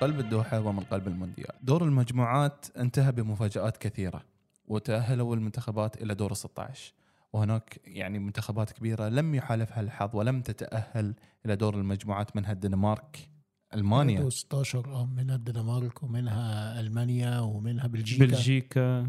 قلب 0.00 0.20
الدوحة 0.20 0.60
ومن 0.60 0.80
قلب 0.80 1.08
المونديال. 1.08 1.52
دور 1.62 1.84
المجموعات 1.84 2.66
انتهى 2.76 3.12
بمفاجآت 3.12 3.76
كثيرة 3.76 4.22
وتأهلوا 4.66 5.34
المنتخبات 5.36 6.02
إلى 6.02 6.14
دور 6.14 6.34
16 6.34 6.92
وهناك 7.32 7.80
يعني 7.84 8.18
منتخبات 8.18 8.72
كبيرة 8.72 9.08
لم 9.08 9.34
يحالفها 9.34 9.80
الحظ 9.80 10.16
ولم 10.16 10.42
تتأهل 10.42 11.14
إلى 11.46 11.56
دور 11.56 11.74
المجموعات 11.74 12.36
منها 12.36 12.52
الدنمارك 12.52 13.28
ألمانيا. 13.74 14.30
16 14.30 14.86
آه 14.94 15.06
منها 15.06 15.36
الدنمارك 15.36 16.02
ومنها 16.02 16.80
ألمانيا 16.80 17.38
ومنها 17.40 17.86
بلجيكا. 17.86 18.26
بلجيكا. 18.26 19.06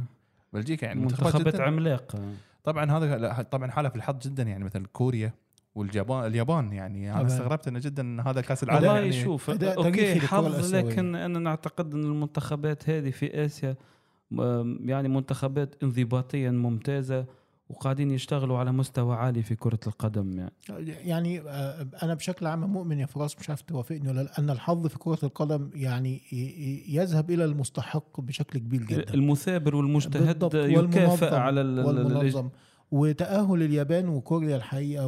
بلجيكا 0.53 0.85
يعني 0.85 1.01
منتخبات 1.01 1.59
عملاقة. 1.59 2.33
طبعا 2.63 2.91
هذا 2.91 3.17
لا، 3.17 3.41
طبعا 3.41 3.71
حالف 3.71 3.95
الحظ 3.95 4.17
جدا 4.19 4.43
يعني 4.43 4.63
مثل 4.63 4.85
كوريا. 4.85 5.33
واليابان 5.77 6.25
اليابان 6.25 6.73
يعني 6.73 7.13
أنا. 7.13 7.25
استغربت 7.27 7.67
إنه 7.67 7.79
جدا 7.79 8.21
هذا 8.21 8.41
كأس 8.41 8.63
العالم 8.63 8.85
والله 8.87 8.99
يعني 8.99 9.11
شوف 9.11 9.49
okay 9.49 10.19
حظ. 10.19 10.75
لكن 10.75 11.15
أنا 11.15 11.39
نعتقد 11.39 11.93
إن 11.93 12.03
المنتخبات 12.03 12.89
هذه 12.89 13.09
في 13.09 13.45
آسيا 13.45 13.75
يعني 14.85 15.09
منتخبات 15.09 15.75
انضباطيا 15.83 16.51
ممتازة 16.51 17.25
وقاعدين 17.69 18.11
يشتغلوا 18.11 18.57
على 18.57 18.71
مستوى 18.71 19.15
عالي 19.15 19.43
في 19.43 19.55
كرة 19.55 19.79
القدم 19.87 20.37
يعني 20.37 20.51
يعني 20.87 21.41
آه، 21.41 21.87
أنا 22.03 22.13
بشكل 22.13 22.45
عام 22.47 22.59
مؤمن 22.73 22.99
يا 22.99 23.05
فراس 23.05 23.39
مش 23.39 23.49
عارف 23.49 23.61
توافقني 23.61 24.09
ولا 24.09 24.21
لا 24.23 24.39
أن 24.39 24.49
الحظ 24.49 24.87
في 24.87 24.97
كرة 24.99 25.19
القدم 25.23 25.69
يعني 25.75 26.21
يذهب 26.89 27.31
إلى 27.31 27.45
المستحق 27.45 28.21
بشكل 28.21 28.59
كبير 28.59 28.83
جدا 28.83 29.13
المثابر 29.13 29.75
والمجتهد 29.75 30.53
يكافئ 30.53 31.35
على 31.35 31.61
ال- 31.61 31.79
ال- 31.79 31.89
ال- 31.89 32.05
والمنظم 32.05 32.49
وتأهل 32.91 33.63
اليابان 33.63 34.09
وكوريا 34.09 34.55
الحقيقة 34.55 35.07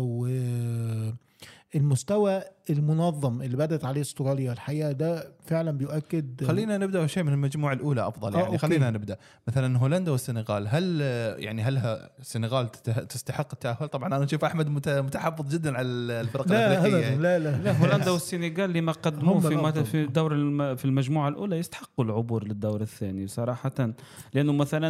والمستوى 1.73 2.41
المنظم 2.69 3.41
اللي 3.41 3.57
بدأت 3.57 3.85
عليه 3.85 4.01
استراليا 4.01 4.51
الحقيقة 4.53 4.91
ده 4.91 5.31
فعلا 5.45 5.71
بيؤكد 5.71 6.43
خلينا 6.43 6.77
نبدأ 6.77 7.07
شيء 7.07 7.23
من 7.23 7.33
المجموعة 7.33 7.73
الأولى 7.73 8.07
أفضل 8.07 8.33
آه، 8.33 8.37
يعني. 8.37 8.47
أوكي. 8.47 8.57
خلينا 8.57 8.91
نبدأ. 8.91 9.17
مثلا 9.47 9.77
هولندا 9.77 10.11
والسنغال 10.11 10.67
هل 10.67 11.01
يعني 11.39 11.61
هل 11.61 11.77
السنغال 12.19 12.71
تته- 12.71 13.03
تستحق 13.03 13.47
التأهل؟ 13.53 13.87
طبعا 13.87 14.07
أنا 14.15 14.23
أشوف 14.23 14.45
أحمد 14.45 14.67
مت- 14.69 14.89
متحفظ 14.89 15.53
جدا 15.55 15.77
على 15.77 15.87
الفرق 15.87 16.47
لا 16.47 16.71
الأفريقية 16.71 17.07
أبدا. 17.13 17.21
لا 17.21 17.39
لا. 17.39 17.57
لا 17.63 17.71
هولندا 17.71 18.11
والسنغال 18.11 18.73
لما 18.73 18.91
قدموه 18.91 19.33
هم 19.57 19.71
في. 19.71 19.83
في 19.83 20.03
الدور 20.03 20.33
الم- 20.33 20.75
في 20.75 20.85
المجموعة 20.85 21.29
الأولى 21.29 21.57
يستحقوا 21.57 22.05
العبور 22.05 22.47
للدور 22.47 22.81
الثاني 22.81 23.27
صراحة. 23.27 23.89
لأنه 24.33 24.53
مثلا 24.53 24.87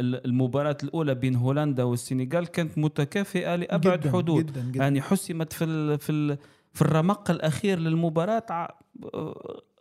ال- 0.00 0.24
المباراة 0.26 0.76
الأولى 0.82 1.14
بين 1.14 1.34
هولندا 1.36 1.82
والسنغال 1.82 2.46
كانت 2.46 2.78
متكافئة 2.78 3.56
لأبعد 3.56 4.00
جداً 4.00 4.12
حدود. 4.12 4.46
جدا 4.46 4.60
جدا. 4.60 4.82
يعني 4.82 5.02
حسمت 5.02 5.52
في 5.52 5.64
ال 5.64 5.98
في 5.98 6.12
ال 6.12 6.38
في 6.72 6.82
الرمق 6.82 7.30
الأخير 7.30 7.78
للمباراة 7.78 8.68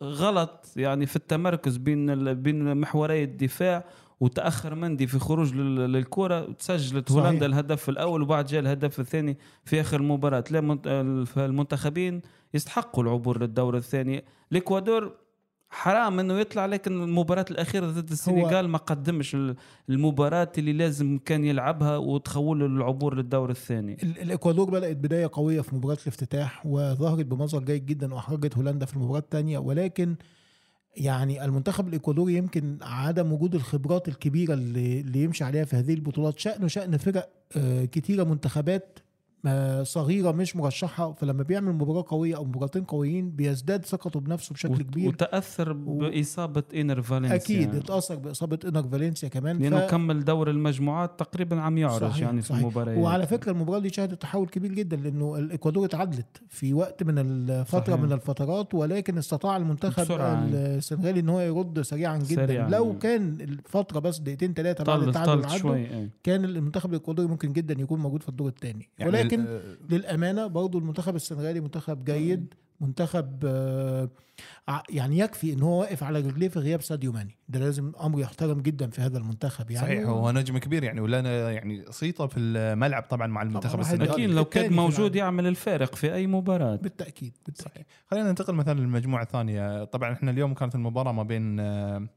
غلط 0.04 0.66
يعني 0.76 1.06
في 1.06 1.16
التمركز 1.16 1.78
بين 1.78 2.34
بين 2.34 2.78
محوري 2.78 3.24
الدفاع 3.24 3.84
وتأخر 4.20 4.76
مندي 4.76 5.08
في 5.08 5.20
خروج 5.20 5.54
لل- 5.54 5.92
للكرة 5.94 6.52
تسجلت 6.52 7.10
صحيح. 7.12 7.24
هولندا 7.26 7.46
الهدف 7.46 7.90
الأول 7.90 8.22
وبعد 8.22 8.46
جاء 8.46 8.62
الهدف 8.62 9.00
الثاني 9.00 9.38
في 9.66 9.82
آخر 9.82 10.00
المباراه 10.00 10.44
لا 10.52 10.60
المنتخبين 11.38 12.22
يستحقوا 12.54 13.04
العبور 13.04 13.42
للدور 13.42 13.78
الثاني 13.78 14.24
الإكوادور 14.52 15.12
حرام 15.74 16.20
إنه 16.20 16.40
يطلع 16.40 16.66
لكن 16.66 17.04
المباراة 17.04 17.46
الأخيرة 17.52 17.86
ضد 17.86 18.12
السنغال 18.12 18.68
ما 18.70 18.78
قدمش 18.78 19.36
ال- 19.36 19.56
المباراة 19.90 20.52
اللي 20.58 20.74
لازم 20.74 21.20
كان 21.26 21.46
يلعبها 21.46 21.98
وتخول 21.98 22.64
العبور 22.66 23.16
للدور 23.16 23.50
الثاني. 23.50 23.98
ال- 24.04 24.20
الإكوادور 24.22 24.70
بدأت 24.70 24.98
بداية 24.98 25.30
قوية 25.34 25.62
في 25.62 25.76
مباراة 25.76 25.98
الافتتاح 26.02 26.66
وظهرت 26.66 27.26
بمظهر 27.26 27.64
جيد 27.64 27.86
جدا 27.86 28.14
وأحرجت 28.14 28.58
هولندا 28.58 28.86
في 28.86 28.94
المباراة 28.94 29.20
الثانية 29.20 29.58
ولكن 29.58 30.16
يعني 30.98 31.46
المنتخب 31.46 31.88
الإكوادوري 31.88 32.34
يمكن 32.36 32.78
عدم 32.82 33.32
وجود 33.34 33.56
الخبرات 33.56 34.08
الكبيرة 34.08 34.54
اللي, 34.54 35.00
اللي 35.02 35.24
يمشي 35.24 35.44
عليها 35.44 35.64
في 35.66 35.76
هذه 35.76 35.94
البطولات. 35.94 36.40
شانه 36.40 36.68
شأن 36.68 36.98
فرق 36.98 37.30
آه، 37.58 37.86
كتيرة 37.86 38.24
منتخبات 38.24 39.00
صغيرة 39.84 40.32
مش 40.32 40.56
مرشحة 40.56 41.12
فلما 41.14 41.44
بيعمل 41.44 41.74
مباراة 41.74 42.06
قوية 42.08 42.36
أو 42.36 42.46
مباراتين 42.46 42.84
قويين 42.84 43.30
بيزداد 43.32 43.86
ثقته 43.86 44.20
بنفسه 44.20 44.54
بشكل 44.54 44.74
وت- 44.74 44.82
كبير 44.82 45.08
وتأثر 45.08 45.74
باصابه 45.74 46.64
اينر 46.74 47.02
فالنسيا 47.02 47.36
أكيد 47.36 47.76
اتاثر 47.76 48.16
بإصابة 48.16 48.60
إنر 48.66 48.84
فالنسيا 48.84 49.30
كمان 49.30 49.58
لأنه 49.60 49.80
ف- 49.88 49.92
كمل 49.92 50.26
دور 50.26 50.50
المجموعات 50.50 51.20
تقريبا 51.20 51.62
عم 51.62 51.78
يعرج 51.78 52.02
صحيح، 52.02 52.18
يعني 52.26 52.42
في 52.42 52.48
صحيح. 52.48 52.62
المباريات 52.62 52.98
وعلى 52.98 53.28
فكرة 53.28 53.52
المباراة 53.52 53.80
دي 53.80 53.90
شهدت 53.90 54.22
تحول 54.22 54.48
كبير 54.48 54.72
جدا 54.74 54.98
لأنه 54.98 55.36
الإكوادور 55.38 55.86
اتعادلت 55.86 56.42
في 56.50 56.74
وقت 56.74 57.04
من 57.04 57.18
الفترة 57.20 57.80
صحيح. 57.94 58.00
من 58.00 58.12
الفترات 58.12 58.74
ولكن 58.74 59.18
استطاع 59.18 59.58
المنتخب 59.58 60.02
بسرعة. 60.04 60.46
السنغالي 60.54 61.20
إن 61.20 61.30
هو 61.30 61.40
يرد 61.40 61.82
سريعا 61.82 62.18
جدا 62.18 62.46
سريعاً. 62.46 62.70
لو 62.70 62.98
كان 62.98 63.38
الفترة 63.42 64.00
بس 64.00 64.20
دقيقتين 64.20 64.54
ثلاثة 64.54 64.84
بعد 64.84 65.04
التعادل 65.04 65.72
إيه. 65.74 66.10
كان 66.24 66.46
المنتخب 66.46 66.90
الإكوادوري 66.90 67.28
ممكن 67.28 67.54
جدا 67.54 67.82
يكون 67.82 68.00
موجود 68.00 68.24
في 68.24 68.30
الدور 68.30 68.48
الثاني 68.48 68.90
يعني 69.00 69.12
ولكن 69.12 69.31
ال- 69.34 69.78
للأمانة 69.90 70.48
برضو 70.48 70.78
المنتخب 70.80 71.16
السنغالي 71.16 71.60
منتخب 71.60 72.04
جيد 72.06 72.54
منتخب 72.82 73.40
آه، 73.46 74.10
يعني 74.90 75.18
يكفي 75.20 75.54
إن 75.54 75.62
هو 75.62 75.80
واقف 75.80 76.04
على 76.04 76.20
رجليه 76.20 76.48
في 76.50 76.60
غياب 76.60 76.82
ساديو 76.82 77.12
ماني. 77.12 77.38
ده 77.50 77.60
لازم 77.60 77.92
أمر 78.04 78.20
يحترم 78.20 78.62
جدا 78.62 78.90
في 78.90 79.02
هذا 79.02 79.18
المنتخب 79.18 79.72
يعني. 79.72 79.88
صحيح 79.88 80.08
هو 80.08 80.32
نجم 80.32 80.58
كبير 80.58 80.84
يعني 80.84 81.02
ولنا 81.02 81.52
يعني 81.52 81.86
صيته 81.90 82.28
في 82.28 82.40
الملعب 82.40 83.04
طبعا 83.04 83.28
مع 83.28 83.42
المنتخب 83.42 83.80
السنغالي. 83.80 84.12
أكيد 84.14 84.30
لو 84.30 84.46
كان 84.46 84.74
موجود. 84.74 85.16
يعمل 85.16 85.48
الفارق 85.48 85.96
في 85.96 86.14
أي 86.14 86.28
مباراة. 86.28 86.76
بالتأكيد 86.76 87.38
بالتأكيد. 87.46 87.72
صحيح. 87.74 87.86
خلينا 88.08 88.30
ننتقل 88.30 88.54
مثلا 88.56 88.80
للمجموعة 88.80 89.24
الثانية. 89.24 89.84
طبعا 89.84 90.14
إحنا 90.14 90.32
اليوم 90.32 90.54
كانت 90.54 90.76
المباراة 90.76 91.12
ما 91.12 91.24
بين 91.24 91.60
آه، 91.60 92.08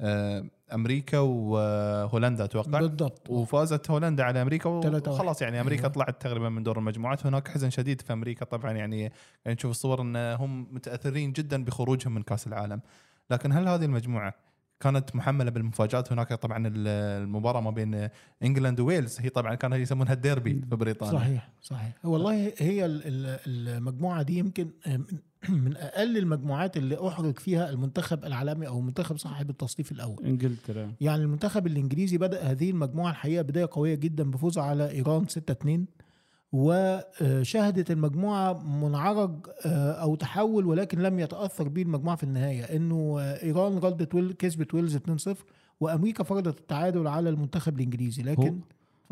آه، 0.00 0.44
أمريكا 0.74 1.18
وهولندا 1.18 2.44
أتوقع. 2.44 2.80
بالضبط. 2.80 3.30
وفازت 3.30 3.90
هولندا 3.90 4.24
على 4.24 4.42
أمريكا 4.42 4.68
وخلاص 4.68 5.42
يعني 5.42 5.60
أمريكا 5.60 5.82
أيوة. 5.82 5.92
طلعت 5.92 6.22
تقريبا 6.22 6.48
من 6.48 6.62
دور 6.62 6.78
المجموعات. 6.78 7.26
هناك 7.26 7.48
حزن 7.48 7.70
شديد 7.70 8.00
في 8.00 8.12
أمريكا 8.12 8.44
طبعا 8.44 8.72
يعني 8.72 9.00
يعني 9.00 9.12
نشوف 9.56 9.70
الصور 9.70 10.00
إن 10.02 10.16
هم 10.16 10.66
متأثرين 10.74 11.32
جدا 11.32 11.64
بخروجهم 11.64 12.14
من 12.14 12.22
كأس 12.22 12.46
العالم. 12.46 12.80
لكن 13.30 13.52
هل 13.52 13.68
هذه 13.68 13.84
المجموعة 13.84 14.34
كانت 14.80 15.16
محملة 15.16 15.50
بالمفاجآت؟ 15.50 16.12
هناك 16.12 16.32
طبعا 16.32 16.66
ال- 16.66 16.88
المباراة 17.22 17.60
ما 17.60 17.70
بين 17.70 18.08
England 18.42 18.80
وويلز. 18.80 19.20
هي 19.20 19.28
طبعا 19.28 19.54
كانوا 19.54 19.76
يسمونها 19.76 20.12
الديربي 20.12 20.60
في 20.70 20.76
بريطانيا. 20.76 21.18
صحيح 21.18 21.50
صحيح. 21.62 21.92
والله 22.04 22.52
هي 22.58 22.84
ال- 22.86 23.02
ال- 23.06 23.38
المجموعة 23.76 24.22
دي 24.22 24.38
يمكن 24.38 24.70
من 25.64 25.76
أقل 25.76 26.18
المجموعات 26.18 26.76
اللي 26.76 27.08
أحرج 27.08 27.38
فيها 27.38 27.70
المنتخب 27.70 28.24
العالمي 28.24 28.66
أو 28.66 28.78
المنتخب 28.78 29.16
صاحب 29.16 29.50
التصنيف 29.50 29.92
الأول. 29.92 30.24
إنجلترا. 30.24 30.92
يعني 31.00 31.22
المنتخب 31.22 31.66
الإنجليزي 31.66 32.18
بدأ 32.18 32.42
هذه 32.42 32.70
المجموعة 32.70 33.10
الحقيقة 33.10 33.42
بداية 33.42 33.68
قوية 33.72 33.94
جدا 33.94 34.30
بفوزه 34.30 34.62
على 34.62 34.90
إيران 34.90 35.26
6 35.26 35.52
2 35.52 35.86
وشهدت 36.52 37.90
المجموعة 37.90 38.52
منعرج 38.82 39.46
آه، 39.66 39.92
أو 39.92 40.14
تحول 40.14 40.66
ولكن 40.66 40.98
لم 40.98 41.20
يتأثر 41.20 41.68
به 41.68 41.82
المجموعة 41.82 42.16
في 42.16 42.22
النهاية 42.22 42.62
إنه 42.62 43.16
آه، 43.20 43.42
إيران 43.42 43.78
ردت 43.78 44.14
ويل 44.14 44.32
كسبت 44.32 44.74
ويلز 44.74 44.96
2 44.96 45.18
0 45.18 45.44
وأمريكا 45.80 46.24
فرضت 46.24 46.58
التعادل 46.58 47.06
على 47.06 47.30
المنتخب 47.30 47.76
الإنجليزي 47.76 48.22
لكن 48.22 48.60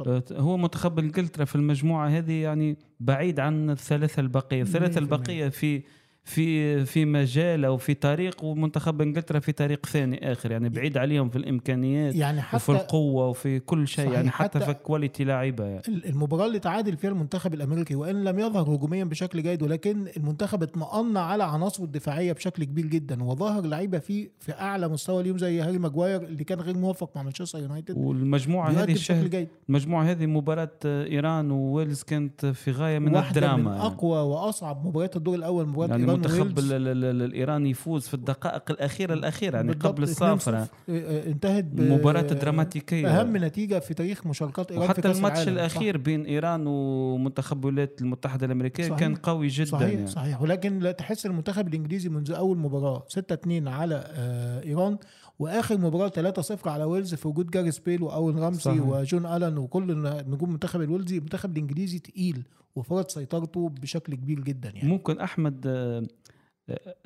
آه، 0.06 0.22
هو 0.32 0.56
منتخب 0.56 0.98
إنجلترا 0.98 1.44
في 1.44 1.54
المجموعة 1.54 2.08
هذه 2.08 2.42
يعني 2.42 2.76
بعيد 3.00 3.40
عن 3.40 3.70
الثلاثة 3.70 4.20
البقية. 4.20 4.62
الثلاثة 4.62 4.94
100%. 4.94 4.98
البقية 4.98 5.48
في 5.48 5.82
في 6.28 6.84
في 6.84 7.04
مجال 7.04 7.64
أو 7.64 7.76
في 7.76 7.94
طريق 7.94 8.44
ومنتخب 8.44 9.02
إنجلترا 9.02 9.38
في 9.38 9.52
طريق 9.52 9.86
ثاني 9.86 10.32
آخر 10.32 10.50
يعني 10.50 10.68
بعيد 10.68 10.98
عليهم 10.98 11.28
في 11.28 11.36
الإمكانيات 11.36 12.14
يعني 12.14 12.38
وفي 12.38 12.46
حتى 12.48 12.72
القوة 12.72 13.28
وفي 13.28 13.60
كل 13.60 13.88
شيء 13.88 14.12
يعني 14.12 14.30
حتى, 14.30 14.58
حتى- 14.60 14.62
في 14.62 14.74
quality 14.74 15.24
لاعيبة 15.24 15.64
يعني. 15.64 15.82
المباراة 15.88 16.46
اللي 16.46 16.58
تعادل 16.58 16.96
فيها 16.96 17.10
المنتخب 17.10 17.54
الأمريكي 17.54 17.94
وإن 17.94 18.24
لم 18.24 18.38
يظهر 18.38 18.74
هجوميا 18.74 19.04
بشكل 19.04 19.42
جيد 19.42 19.62
ولكن 19.62 20.06
المنتخب 20.16 20.62
اطمأن 20.62 21.16
على 21.16 21.44
عناصره 21.44 21.84
الدفاعية 21.84 22.32
بشكل 22.32 22.64
كبير 22.64 22.86
جدا 22.86 23.22
وظهر 23.24 23.62
لعيبة 23.66 23.98
فيه 23.98 24.30
في 24.40 24.52
أعلى 24.52 24.88
مستوى 24.88 25.20
اليوم 25.22 25.38
زي 25.38 25.60
هاري 25.60 25.78
ماجواير 25.78 26.22
اللي 26.22 26.44
كان 26.44 26.60
غير 26.60 26.76
موفق 26.76 27.10
مع 27.16 27.22
مانشستر 27.22 27.58
يونايتد 27.58 27.96
والمجموعة 27.98 28.70
هذه 28.70 28.92
بشكل 28.92 29.30
جيد 29.30 29.48
المجموعه 29.68 30.04
هذه 30.04 30.26
مباراة 30.26 30.70
إيران 30.84 31.50
وويلز 31.50 32.02
كانت 32.02 32.46
في 32.46 32.70
غاية 32.70 32.98
من 32.98 33.14
واحدة 33.14 33.40
الدراما 33.40 33.70
من 33.70 33.76
يعني. 33.76 33.86
أقوى 33.86 34.18
وأصعب 34.20 34.86
مباريات 34.86 35.16
الدور 35.16 35.34
الأول 35.34 35.66
مباراة 35.68 35.90
يعني 35.90 36.17
المنتخب 36.26 36.58
الايراني 36.58 37.70
يفوز 37.70 38.08
في 38.08 38.14
الدقائق 38.14 38.70
الأخيرة 38.70 39.14
الأخيرة 39.14 39.56
يعني 39.56 39.72
قبل 39.72 40.02
2-0. 40.06 40.08
الصافره 40.10 40.68
آه، 40.88 41.26
انتهت 41.26 41.64
مباراة 41.74 42.20
دراماتيكية 42.20 43.08
أهم 43.20 43.36
نتيجة 43.36 43.78
في 43.78 43.94
تاريخ 43.94 44.26
مشاركات 44.26 44.70
إيران 44.72 44.84
في 44.86 44.90
وحتى 44.90 45.02
كأس 45.02 45.16
الماتش. 45.16 45.48
الأخير 45.48 45.96
بين 45.96 46.24
إيران 46.24 46.66
ومنتخب 46.66 47.66
الولايات 47.66 48.00
المتحدة 48.00 48.46
الأمريكية 48.46 48.84
صحيح. 48.84 48.98
كان 48.98 49.14
قوي 49.14 49.48
جدا 49.48 49.70
صحيح 49.70 49.92
يعني. 49.92 50.06
صحيح 50.06 50.42
ولكن 50.42 50.78
لا 50.78 50.92
تحس 50.92 51.26
المنتخب 51.26 51.68
الإنجليزي 51.68 52.08
منذ 52.08 52.32
أول 52.32 52.58
مباراة 52.58 53.04
6 53.08 53.32
2 53.34 53.68
على 53.68 54.04
آه، 54.06 54.62
إيران 54.62 54.98
وآخر 55.38 55.78
مباراة 55.78 56.08
3 56.08 56.42
0 56.42 56.68
على 56.70 56.84
ويلز 56.84 57.14
في 57.14 57.28
وجود 57.28 57.50
جاريس 57.50 57.78
بيل 57.78 58.02
واول 58.02 58.34
رامسي 58.38 58.60
صحيح. 58.60 58.82
وجون 58.86 59.26
ألان 59.26 59.58
وكل 59.58 60.02
نجوم 60.28 60.48
المنتخب 60.48 60.80
الويلزي 60.80 61.16
المنتخب 61.18 61.52
الإنجليزي 61.56 61.98
تقيل 61.98 62.42
وفرض 62.76 63.08
سيطرته 63.08 63.68
بشكل 63.68 64.14
كبير 64.14 64.40
جدا 64.40 64.68
يعني 64.70 64.88
ممكن 64.88 65.20
أحمد 65.20 65.64
آه، 65.66 66.06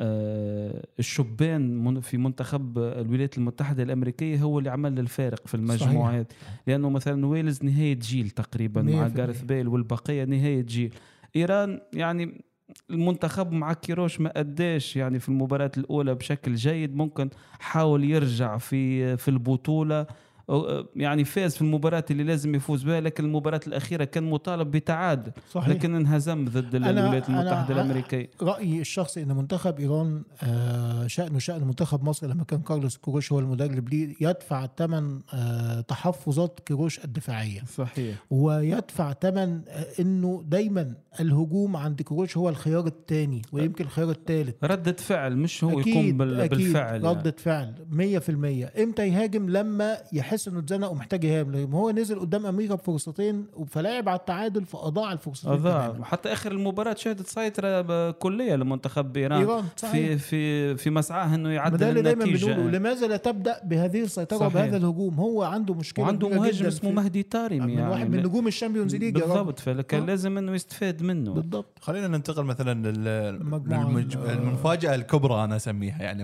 آه، 0.01 0.87
الشبان 0.99 1.85
من- 1.85 2.01
في 2.01 2.17
منتخب 2.19 2.79
الولايات 2.79 3.39
المتحدة 3.39 3.83
الأمريكية 3.83 4.43
هو 4.43 4.59
اللي 4.59 4.71
عمل 4.71 4.99
الفارق 4.99 5.47
في 5.47 5.55
المجموعات 5.55 6.33
لأنه 6.67 6.91
مثلا 6.91 7.27
ويلز 7.27 7.63
نهاية 7.65 7.95
جيل 7.95 8.31
تقريبا 8.31 8.83
مع 8.83 9.09
جارث. 9.09 9.43
بيل 9.43 9.69
والبقية 9.69 10.25
نهاية 10.25 10.61
جيل 10.63 10.95
إيران 11.37 11.81
يعني 11.93 12.45
المنتخب 12.91 13.53
مع 13.53 13.73
كيروش 13.73 14.21
ما 14.21 14.33
قداش 14.37 14.97
يعني 14.97 15.19
في 15.19 15.29
المباراة 15.29 15.71
الأولى 15.77 16.15
بشكل 16.15 16.55
جيد 16.55 16.97
ممكن 16.97 17.31
حاول 17.61 18.05
يرجع 18.05 18.59
في 18.59 19.17
في 19.17 19.29
البطولة. 19.29 20.07
يعني 20.97 21.25
فاز 21.25 21.55
في 21.55 21.63
المباراة 21.63 22.05
اللي 22.11 22.25
لازم 22.25 22.55
يفوز 22.55 22.83
بها 22.83 23.01
لكن 23.01 23.25
المباراة 23.25 23.61
الأخيرة 23.67 24.05
كان 24.05 24.25
مطالب 24.31 24.71
بتعادل 24.71 25.33
صحيح. 25.51 25.69
لكن 25.69 25.95
انهزم 25.95 26.45
ضد 26.45 26.75
الولايات 26.75 27.29
المتحدة 27.29 27.75
الأمريكية. 27.75 28.31
رأيي 28.43 28.81
الشخصي 28.81 29.23
إن 29.23 29.37
منتخب 29.37 29.81
إيران 29.81 30.23
آه، 30.43 31.07
شأنه 31.07 31.39
شأن 31.39 31.65
منتخب 31.65 32.05
مصر 32.05 32.27
لما 32.27 32.45
كان 32.45 32.61
كارلوس 32.63 32.97
كيروش 32.97 33.33
هو 33.33 33.39
المدرب 33.39 33.89
ليه 33.89 34.15
يدفع 34.21 34.67
ثمن 34.79 35.21
تحفظات 35.89 36.61
كيروش 36.67 37.05
الدفاعية. 37.05 37.65
صحيح. 37.65 38.17
ويدفع 38.31 39.13
ثمن 39.13 39.61
إنه 40.01 40.43
دايما 40.47 40.95
الهجوم 41.21 41.77
عند 41.77 42.03
كيروش 42.03 42.37
هو 42.37 42.49
الخيار 42.49 42.87
الثاني 42.87 43.43
ويمكن 43.53 43.85
الخيار 43.85 44.11
الثالث 44.11 44.55
ردة 44.65 44.93
فعل 44.93 45.37
مش 45.37 45.65
هو 45.65 45.81
أكيد 45.81 45.95
يقوم 45.97 46.17
بال- 46.17 46.41
أكيد. 46.41 46.59
بالفعل 46.59 46.95
يعني. 47.05 47.09
ردة 47.09 47.35
فعل 47.39 47.75
100% 47.91 48.81
إمتى 48.83 49.09
يهاجم 49.09 49.51
لما 49.51 49.97
يحس 50.13 50.42
إنه 50.49 50.59
اتزنق 50.59 50.91
ومحتاج 50.91 51.25
يهاجم. 51.25 51.53
لما 51.53 51.79
هو 51.79 51.91
نزل 51.91 52.21
قدام 52.21 52.47
أمريكا 52.47 52.75
بفرصتين 52.75 53.47
فلعب 53.67 54.09
على 54.09 54.19
التعادل 54.19 54.65
فاضاع 54.65 55.13
الفرصتين 55.13 55.59
تماماً. 55.63 55.99
وحتى 56.01 56.33
آخر 56.33 56.53
المباراة 56.53 56.95
شهدت 56.95 57.27
سيطرة 57.27 57.81
ب- 57.81 58.11
كلية 58.15 58.55
لمنتخب 58.57 59.17
إيران. 59.17 59.39
إيران 59.41 59.65
صحيح. 59.77 59.93
في 59.93 60.19
في 60.19 60.77
في 60.77 60.91
مسعاه 60.91 61.35
إنه 61.35 61.49
يعدل 61.51 61.85
اللي 61.89 62.03
دايما 62.03 62.25
لماذا 62.71 63.07
لا 63.07 63.17
تبدأ 63.17 63.61
بهذه 63.65 64.03
السيطرة. 64.03 64.47
وبهذا 64.47 64.77
الهجوم؟ 64.77 65.15
هو 65.15 65.43
عنده 65.43 65.75
مشكلة 65.75 66.05
وعنده 66.05 66.29
مهاجم 66.29 66.67
اسمه 66.67 66.91
مهدي 66.91 67.27
من 67.35 67.71
يعني. 67.71 67.91
واحد 67.91 68.11
من 68.11 68.19
نجوم 68.23 68.47
ال 68.47 68.52
Champions 68.52 68.97
League. 68.97 69.15
بالضبط. 69.15 69.61
فكان 69.61 70.03
آه. 70.03 70.07
لازم 70.07 70.39
إنه 70.39 70.53
يستفاد 70.53 71.03
منه. 71.03 71.33
بالضبط. 71.35 71.79
خلينا 71.81 72.09
ننتقل 72.09 72.45
مثلا 72.45 72.91
لل- 72.91 73.09
المجموعة 73.09 73.89
للمج... 73.89 74.17
ال- 74.17 74.31
المفاجأة 74.31 74.95
الكبرى 74.95 75.45
أنا 75.45 75.57
أسميها. 75.57 76.03
يعني. 76.03 76.23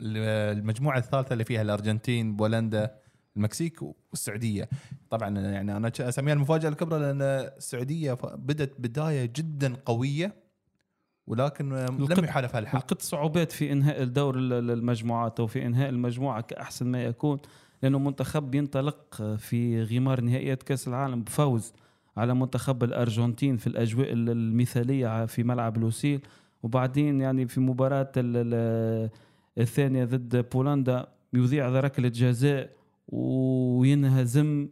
المجموعة 0.00 0.98
الثالثة 0.98 1.32
اللي 1.32 1.44
فيها 1.44 1.62
الأرجنتين 1.62 2.36
بولندا 2.36 2.90
المكسيك 3.38 3.80
والسعودية. 4.10 4.68
طبعا 5.10 5.38
يعني 5.38 5.76
أنا 5.76 5.92
أسميها 6.00 6.34
المفاجأة 6.34 6.68
الكبرى 6.68 7.00
لأن 7.00 7.22
السعودية 7.22 8.12
بدت 8.22 8.72
بداية 8.80 9.32
جدا 9.36 9.76
قوية 9.84 10.34
ولكن 11.26 11.68
لم 11.74 12.24
يحالفها 12.24 12.58
الحق. 12.58 12.76
لقيت 12.78 13.02
صعوبات 13.02 13.52
في 13.52 13.72
إنهاء 13.72 14.02
الدور 14.02 14.38
ال- 14.38 14.52
ال- 14.52 14.70
المجموعات 14.70 15.40
أو 15.40 15.46
في 15.46 15.66
إنهاء 15.66 15.88
المجموعة 15.88 16.40
كأحسن 16.40 16.86
ما 16.86 17.04
يكون 17.04 17.38
لأنه 17.82 17.98
منتخب 17.98 18.54
ينطلق 18.54 19.22
في 19.38 19.82
غمار 19.82 20.20
نهائيات 20.20 20.62
كأس 20.62 20.88
العالم 20.88 21.22
بفوز 21.22 21.72
على 22.16 22.34
منتخب 22.34 22.84
الأرجنتين 22.84 23.56
في 23.56 23.66
الأجواء 23.66 24.12
ال- 24.12 24.30
المثالية 24.30 25.26
في 25.26 25.42
ملعب 25.42 25.78
لوسيل. 25.78 26.20
وبعدين 26.62 27.20
يعني 27.20 27.46
في 27.48 27.60
مباراة 27.60 28.12
ال- 28.16 28.36
ال- 28.54 29.10
الثانية 29.58 30.04
ضد 30.04 30.46
بولندا 30.52 31.06
يذيع 31.32 31.68
ركلة 31.68 32.08
جزاء 32.08 32.70
وينهزم 33.08 34.68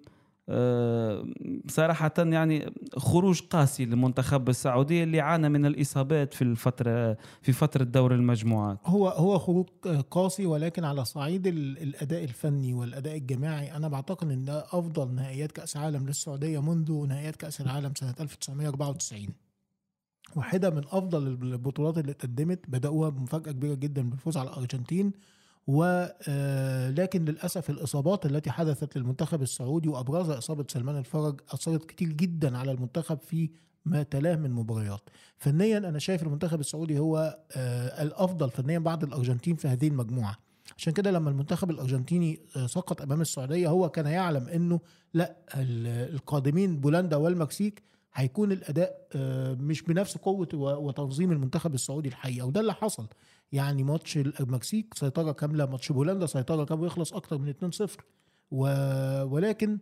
آه، 0.48 1.26
صراحة 1.68 2.12
يعني 2.18 2.72
خروج 2.96 3.40
قاسي 3.50 3.84
للمنتخب 3.84 4.48
السعودي 4.48 5.02
اللي 5.02 5.20
عانى 5.20 5.48
من 5.48 5.66
الإصابات 5.66 6.34
في 6.34 6.42
الفترة 6.42 7.16
في 7.42 7.52
فترة 7.52 7.84
دور 7.84 8.14
المجموعات. 8.14 8.78
هو 8.84 9.08
هو 9.08 9.38
خروج 9.38 9.66
قاسي 10.10 10.46
ولكن 10.46 10.84
على 10.84 11.04
صعيد 11.04 11.46
ال- 11.46 11.78
الأداء 11.82 12.24
الفني 12.24 12.74
والأداء 12.74 13.16
الجماعي 13.16 13.76
أنا 13.76 13.88
بعتقد 13.88 14.30
إن 14.30 14.44
ده 14.44 14.60
أفضل 14.72 15.14
نهائيات 15.14 15.52
كأس 15.52 15.76
عالم 15.76 16.06
للسعودية 16.06 16.58
منذ 16.62 17.06
نهائيات 17.06 17.36
كأس 17.36 17.60
العالم 17.60 17.92
سنة 17.94 18.14
1994 18.20 19.28
واحدة 20.36 20.70
من 20.70 20.82
أفضل 20.90 21.26
البطولات 21.26 21.98
اللي 21.98 22.10
اتقدمت 22.12 22.60
بدأوها 22.68 23.08
بمفاجأة 23.08 23.52
كبيرة 23.52 23.74
جدا 23.74 24.10
بالفوز 24.10 24.36
على 24.36 24.48
الأرجنتين. 24.48 25.12
ولكن 25.66 27.24
للأسف 27.24 27.70
الإصابات 27.70 28.26
التي 28.26 28.50
حدثت 28.50 28.96
للمنتخب 28.98 29.42
السعودي 29.42 29.88
وابرزها 29.88 30.38
إصابة 30.38 30.64
سلمان 30.68 30.96
الفرج 30.96 31.40
أثرت 31.50 31.84
كتير 31.84 32.08
جدا 32.08 32.58
على 32.58 32.72
المنتخب 32.72 33.18
في 33.20 33.50
ما 33.84 34.02
تلاه 34.02 34.36
من 34.36 34.50
مباريات. 34.52 35.00
فنيا 35.38 35.78
أنا 35.78 35.98
شايف 35.98 36.22
المنتخب 36.22 36.60
السعودي 36.60 36.98
هو 36.98 37.38
آه، 37.56 38.02
الأفضل 38.02 38.50
فنيا 38.50 38.78
بعد 38.78 39.02
الأرجنتين 39.02 39.56
في 39.56 39.68
هذه 39.68 39.88
المجموعة. 39.88 40.36
عشان 40.76 40.92
كده 40.92 41.10
لما 41.10 41.30
المنتخب 41.30 41.70
الأرجنتيني 41.70 42.40
آه، 42.56 42.66
سقط 42.66 43.02
أمام 43.02 43.20
السعودية 43.20 43.68
هو 43.68 43.88
كان 43.88 44.06
يعلم 44.06 44.48
إنه 44.48 44.80
لا 45.14 45.36
ال- 45.54 46.14
القادمين 46.14 46.80
بولندا 46.80 47.16
والمكسيك 47.16 47.82
هيكون 48.16 48.52
الأداء 48.52 49.08
آه، 49.14 49.54
مش 49.54 49.82
بنفس 49.82 50.16
قوة 50.16 50.48
وتنظيم 50.54 51.32
المنتخب 51.32 51.74
السعودي 51.74 52.08
الحقيقة 52.08 52.46
وده 52.46 52.60
اللي 52.60 52.74
حصل. 52.74 53.06
يعني 53.52 53.82
ماتش 53.82 54.16
المكسيك 54.16 54.94
سيطرة 54.94 55.32
كاملة 55.32 55.66
ماتش 55.66 55.92
بولندا 55.92 56.26
سيطرة 56.26 56.64
كاملة 56.64 56.86
يخلص 56.86 57.12
أكتر 57.12 57.38
من 57.38 57.52
2-0 57.52 57.90
و... 58.50 58.66
ولكن 59.22 59.78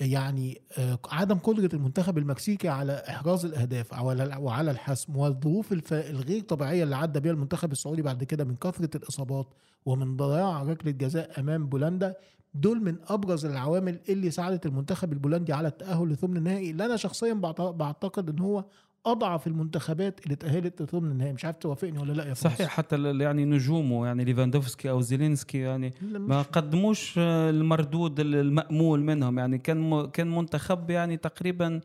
يعني 0.00 0.62
آه، 0.78 0.98
عدم 1.10 1.38
قدرة 1.38 1.70
المنتخب 1.74 2.18
المكسيكي 2.18 2.68
على 2.68 2.92
إحراز 3.08 3.44
الأهداف 3.44 3.92
وعلى 4.38 4.70
الحسم 4.70 5.16
والظروف 5.16 5.72
الغير 5.92 6.40
طبيعية 6.40 6.82
اللي 6.84 6.96
عدى 6.96 7.20
بها 7.20 7.32
المنتخب 7.32 7.72
السعودي 7.72 8.02
بعد 8.02 8.24
كده 8.24 8.44
من 8.44 8.56
كثرة 8.56 8.96
الإصابات 8.96 9.54
ومن 9.86 10.16
ضياع 10.16 10.62
ركلة 10.62 10.92
جزاء 10.92 11.40
أمام 11.40 11.66
بولندا 11.66 12.14
دول 12.54 12.82
من 12.82 12.96
أبرز 13.08 13.46
العوامل 13.46 13.98
اللي 14.08 14.30
ساعدت 14.30 14.66
المنتخب 14.66 15.12
البولندي 15.12 15.52
على 15.52 15.68
التأهل 15.68 16.08
لثمن 16.08 16.36
النهائي. 16.36 16.70
اللي 16.70 16.84
أنا 16.84 16.96
شخصيا 16.96 17.32
بعت- 17.34 17.60
بعتقد 17.60 18.28
إن 18.30 18.38
هو 18.38 18.64
أضعف 19.06 19.46
المنتخبات 19.46 20.20
اللي 20.24 20.36
تأهلت 20.36 20.82
لثمن 20.82 21.10
النهائي. 21.10 21.32
مش 21.32 21.44
عارف 21.44 21.56
توافقني 21.56 21.98
ولا 21.98 22.12
لا 22.12 22.24
يا 22.28 22.34
فارس. 22.34 22.54
صحيح 22.54 22.68
حتى 22.70 22.96
يعني 23.18 23.44
نجومه 23.44 24.06
يعني 24.06 24.24
ليفاندوفسكي 24.24 24.90
أو 24.90 25.00
زيلينسكي 25.00 25.58
يعني 25.58 25.94
ما 26.02 26.42
قدموش 26.42 27.14
آه، 27.18 27.50
المردود 27.50 28.20
ال- 28.20 28.34
المأمول 28.34 29.00
منهم. 29.00 29.38
يعني 29.38 29.58
كان 29.58 30.06
كان 30.10 30.34
منتخب 30.36 30.90
يعني 30.90 31.16
تقريبا 31.16 31.80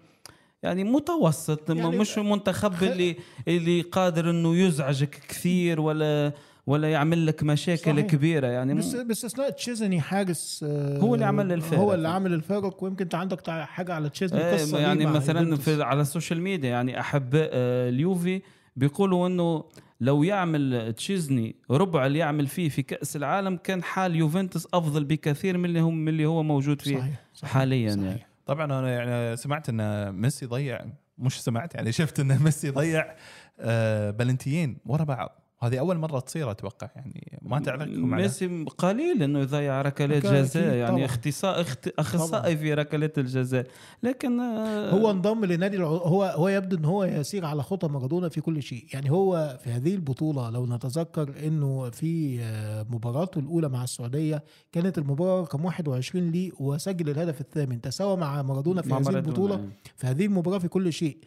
يعني 0.64 0.84
متوسط 0.84 1.70
يعني 1.70 1.98
مش 1.98 2.18
منتخب 2.18 2.84
اللي 2.84 3.16
اللي 3.48 3.82
قادر 3.82 4.30
إنه 4.30 4.56
يزعجك 4.56 5.10
كثير 5.10 5.82
ولا 5.82 6.34
ولا 6.68 6.92
يعمل 6.92 7.26
لك 7.26 7.44
مشاكل 7.44 7.92
صحيح. 7.92 8.06
كبيرة 8.06 8.48
يعني 8.48 8.74
بس 8.74 8.96
باستثناء 8.96 9.50
تشيزني 9.50 10.02
حارس 10.02 10.66
آه، 10.68 10.98
هو 10.98 11.14
اللي 11.16 11.26
عمل 11.26 11.54
الفارق. 11.54 11.82
هو 11.82 11.94
اللي 11.94 12.08
عمل 12.10 12.34
الفارق 12.34 12.84
ويمكن 12.84 13.04
انت 13.04 13.16
عندك 13.16 13.50
حاجة 13.50 13.94
على 13.94 14.10
تشيزني 14.10 14.40
إيه 14.40 14.54
قصة 14.54 14.80
يعني 14.80 15.06
مثلا. 15.06 15.56
في 15.56 15.84
على 15.84 16.02
السوشيال 16.02 16.42
ميديا 16.42 16.70
يعني 16.70 17.00
احباء 17.00 17.50
آه، 17.54 17.90
اليوفي 17.90 18.42
بيقولوا 18.76 19.28
إنه 19.28 19.64
لو 20.02 20.24
يعمل 20.24 20.94
تشيزني 20.94 21.56
ربع 21.72 22.06
اللي 22.06 22.20
يعمل 22.20 22.48
فيه 22.48 22.70
في 22.70 22.82
كأس 22.82 23.16
العالم 23.16 23.58
كان 23.58 23.84
حال 23.84 24.16
يوفنتوس 24.16 24.68
أفضل 24.74 25.04
بكثير 25.04 25.58
من 25.58 25.66
اللي 25.66 25.80
هم 25.80 25.98
من 25.98 26.08
اللي 26.08 26.26
هو 26.26 26.44
موجود 26.44 26.82
فيه 26.82 26.98
صحيح 26.98 27.26
صحيح 27.34 27.54
حاليا 27.54 27.90
صحيح. 27.92 28.04
يعني 28.06 28.22
طبعا 28.46 28.66
أنا 28.66 28.90
يعني 28.90 29.38
سمعت 29.38 29.70
إن 29.70 30.12
ميسي 30.12 30.46
ضيع 30.46 30.86
مش 31.18 31.42
سمعت 31.44 31.76
يعني 31.76 31.92
شفت 31.92 32.20
إن 32.20 32.44
ميسي 32.44 32.70
ضيع 32.70 33.16
آه 33.60 34.12
بلنتيين 34.12 34.78
ورا 34.86 35.04
بعض 35.04 35.47
هذه 35.60 35.80
أول 35.80 35.98
مرة 35.98 36.20
تصير 36.20 36.52
أتوقع 36.52 36.90
يعني 36.96 37.40
ما 37.42 37.60
تعلقكم 37.60 38.14
على 38.14 38.24
ميسي 38.24 38.66
قليل 38.78 39.24
إنه 39.24 39.40
يضيع 39.40 39.82
ركلات 39.82 40.26
جزاء 40.26 40.74
يعني. 40.74 41.06
اختصاء 41.06 41.62
اخت... 41.62 41.88
أخصائي 42.00 42.58
في 42.58 42.74
ركلات 42.74 43.18
الجزاء 43.18 43.68
لكن 44.04 44.40
آه، 44.40 44.92
هو 44.92 45.12
انضم 45.12 45.46
لنادي. 45.46 45.84
هو 45.84 46.24
هو 46.24 46.48
يبدو 46.48 46.78
ان 46.78 46.86
هو 46.86 47.04
يسير 47.04 47.46
على 47.46 47.64
خطى 47.64 47.88
مارادونا 47.88 48.30
في 48.30 48.42
كل 48.42 48.64
شيء 48.64 48.86
يعني 48.94 49.12
هو 49.12 49.58
في 49.64 49.70
هذه 49.70 49.96
البطولة 49.96 50.50
لو 50.50 50.66
نتذكر 50.66 51.34
إنه 51.48 51.90
في 51.90 52.42
آه، 52.42 52.86
مباراته 52.90 53.40
الأولى 53.40 53.70
مع 53.70 53.84
السعودية 53.84 54.44
كانت 54.72 54.98
المباراة 54.98 55.42
رقم 55.42 55.66
21 55.66 56.32
ليه 56.32 56.52
وسجل 56.60 57.10
الهدف 57.10 57.42
الثامن 57.42 57.82
تساوى 57.82 58.18
مع 58.18 58.42
مارادونا 58.42 58.82
في 58.82 58.90
مع 58.90 58.98
هذه 58.98 59.04
مارادونا 59.04 59.28
البطولة 59.28 59.56
يعني. 59.56 59.70
في 59.96 60.08
هذه 60.08 60.26
المباراة 60.26 60.58
في 60.58 60.68
كل 60.68 60.94
شيء 60.94 61.18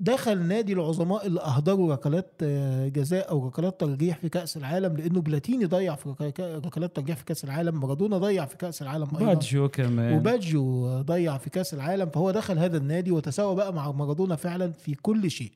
ودخل 0.00 0.38
نادي 0.42 0.72
العظماء 0.72 1.26
اللي 1.26 1.40
أهدروا 1.40 1.92
ركلات 1.92 2.32
آه، 2.42 2.88
جزاء 2.88 3.30
أو 3.30 3.46
ركلات 3.46 3.80
ترجيح 3.80 4.18
في 4.18 4.28
كأس 4.28 4.56
العالم 4.56 4.96
لأنه 4.96 5.20
بلاتيني 5.20 5.64
ضيع 5.64 5.94
في 5.94 6.08
رك- 6.20 6.40
ركلات 6.66 6.96
ترجيح 6.96 7.16
في 7.16 7.24
كأس 7.24 7.44
العالم 7.44 7.80
مارادونا 7.80 8.18
ضيع 8.18 8.44
في 8.44 8.56
كأس 8.56 8.82
العالم 8.82 9.08
أيضا. 9.18 9.34
باجيو 9.34 9.68
كمان. 9.68 10.14
وباجيو 10.18 10.86
ضيع 11.02 11.38
في 11.38 11.50
كأس 11.50 11.74
العالم 11.74 12.10
فهو 12.10 12.30
دخل 12.30 12.58
هذا 12.58 12.76
النادي 12.76 13.10
وتساوى 13.12 13.54
بقى 13.56 13.72
مع 13.74 13.92
مارادونا 13.92 14.36
فعلا 14.36 14.72
في 14.72 14.94
كل 14.94 15.30
شيء. 15.30 15.52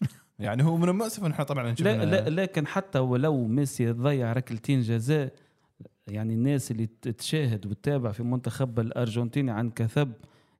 يعني 0.38 0.64
هو 0.64 0.76
من 0.76 0.88
المؤسف 0.88 1.24
ان 1.24 1.30
إحنا 1.30 1.44
طبعا 1.44 1.72
نشوف 1.72 1.86
لا 1.86 2.04
لا 2.04 2.28
لكن 2.42 2.66
حتى 2.66 2.98
ولو 2.98 3.46
ميسي 3.46 3.90
ضيع 3.92 4.32
ركلتين 4.32 4.80
جزاء 4.80 5.32
يعني 6.08 6.34
الناس 6.34 6.70
اللي 6.70 6.88
تشاهد 7.18 7.66
وتتابع 7.66 8.12
في 8.12 8.22
منتخب 8.22 8.80
الارجنتيني 8.80 9.50
عن 9.50 9.70
كثب 9.70 10.12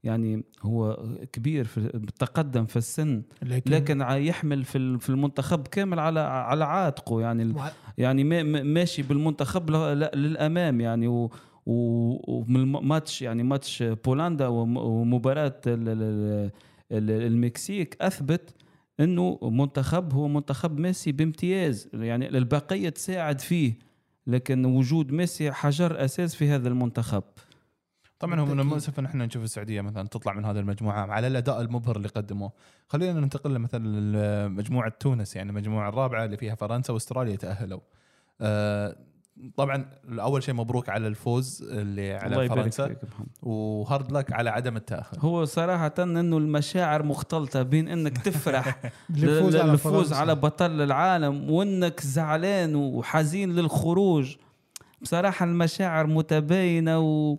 يعني 0.05 0.45
هو 0.63 1.07
كبير 1.33 1.65
في 1.65 1.81
تقدم 2.19 2.67
في 2.67 2.77
السن 2.77 3.23
لكن, 3.43 3.71
لكن 3.71 4.01
يحمل 4.01 4.65
في 4.65 4.99
في 4.99 5.11
المنتخب 5.11 5.67
كامل 5.69 5.99
على 5.99 6.21
على 6.21 6.65
عاتقه. 6.65 7.21
يعني 7.21 7.55
يعني 7.99 8.25
ما- 8.25 8.43
ما- 8.43 8.63
ماشي 8.63 9.03
بالمنتخب 9.03 9.71
للأمام 10.15 10.81
يعني 10.81 11.29
ومن 11.67 12.57
الماتش 12.57 13.23
يعني 13.23 13.43
ماتش 13.43 13.83
بولندا 13.83 14.47
وم- 14.47 14.77
ومباراة 14.77 15.61
ال- 15.67 15.89
ال- 15.89 16.51
ال- 16.93 17.23
المكسيك 17.27 17.97
أثبت 18.01 18.55
إنه 19.01 19.39
منتخب 19.43 20.13
هو 20.13 20.29
منتخب 20.29 20.79
ميسي 20.79 21.13
بامتياز. 21.13 21.89
يعني 21.95 22.29
البقية 22.29 22.89
تساعد 22.89 23.41
فيه 23.41 23.79
لكن 24.27 24.65
وجود 24.65 25.13
ميسي 25.13 25.53
حجر 25.53 26.05
أساس 26.05 26.35
في 26.35 26.49
هذا 26.49 26.69
المنتخب. 26.69 27.23
طبعا 28.19 28.41
هو 28.41 28.45
من. 28.45 28.61
المؤسف 28.61 28.99
إن 28.99 29.05
إحنا 29.05 29.27
نشوف 29.27 29.45
السعودية 29.45 29.81
مثلا 29.81 30.09
تطلع 30.09 30.33
من 30.33 30.45
هذه 30.45 30.59
المجموعة 30.59 31.07
على 31.07 31.27
الأداء 31.27 31.61
المبهر 31.61 31.97
اللي 31.97 32.09
قدموه 32.09 32.53
خلينا 32.89 33.21
ننتقل 33.21 33.59
مثلا 33.59 33.87
لمجموعة 33.87 34.93
تونس 35.01 35.37
يعني 35.37 35.51
المجموعه 35.51 35.89
الرابعة 35.89 36.25
اللي 36.25 36.37
فيها 36.37 36.55
فرنسا 36.55 36.93
وأستراليا 36.93 37.37
تأهلوا 37.37 37.81
آه، 38.41 38.97
طبعا 39.57 39.91
أول 40.09 40.43
شيء 40.43 40.55
مبروك 40.55 40.89
على 40.89 41.07
الفوز 41.07 41.63
اللي 41.63 42.15
على 42.15 42.49
فرنسا. 42.49 42.97
وهارد 43.43 44.13
لك 44.13 44.33
على 44.33 44.51
عدم 44.51 44.77
التأهل 44.77 45.19
هو 45.19 45.45
صراحة 45.45 45.95
إنه 45.99 46.37
المشاعر 46.37 47.03
مختلطة 47.03 47.63
بين 47.63 47.89
إنك 47.89 48.19
تفرح 48.19 48.93
للفوز 49.11 50.13
على. 50.13 50.21
على 50.21 50.35
بطل 50.35 50.81
العالم 50.81 51.51
وإنك 51.51 52.01
زعلان 52.01 52.75
وحزين 52.75 53.53
للخروج 53.53 54.37
بصراحة 55.03 55.45
المشاعر 55.45 56.07
متباينة 56.07 56.99
و... 56.99 57.37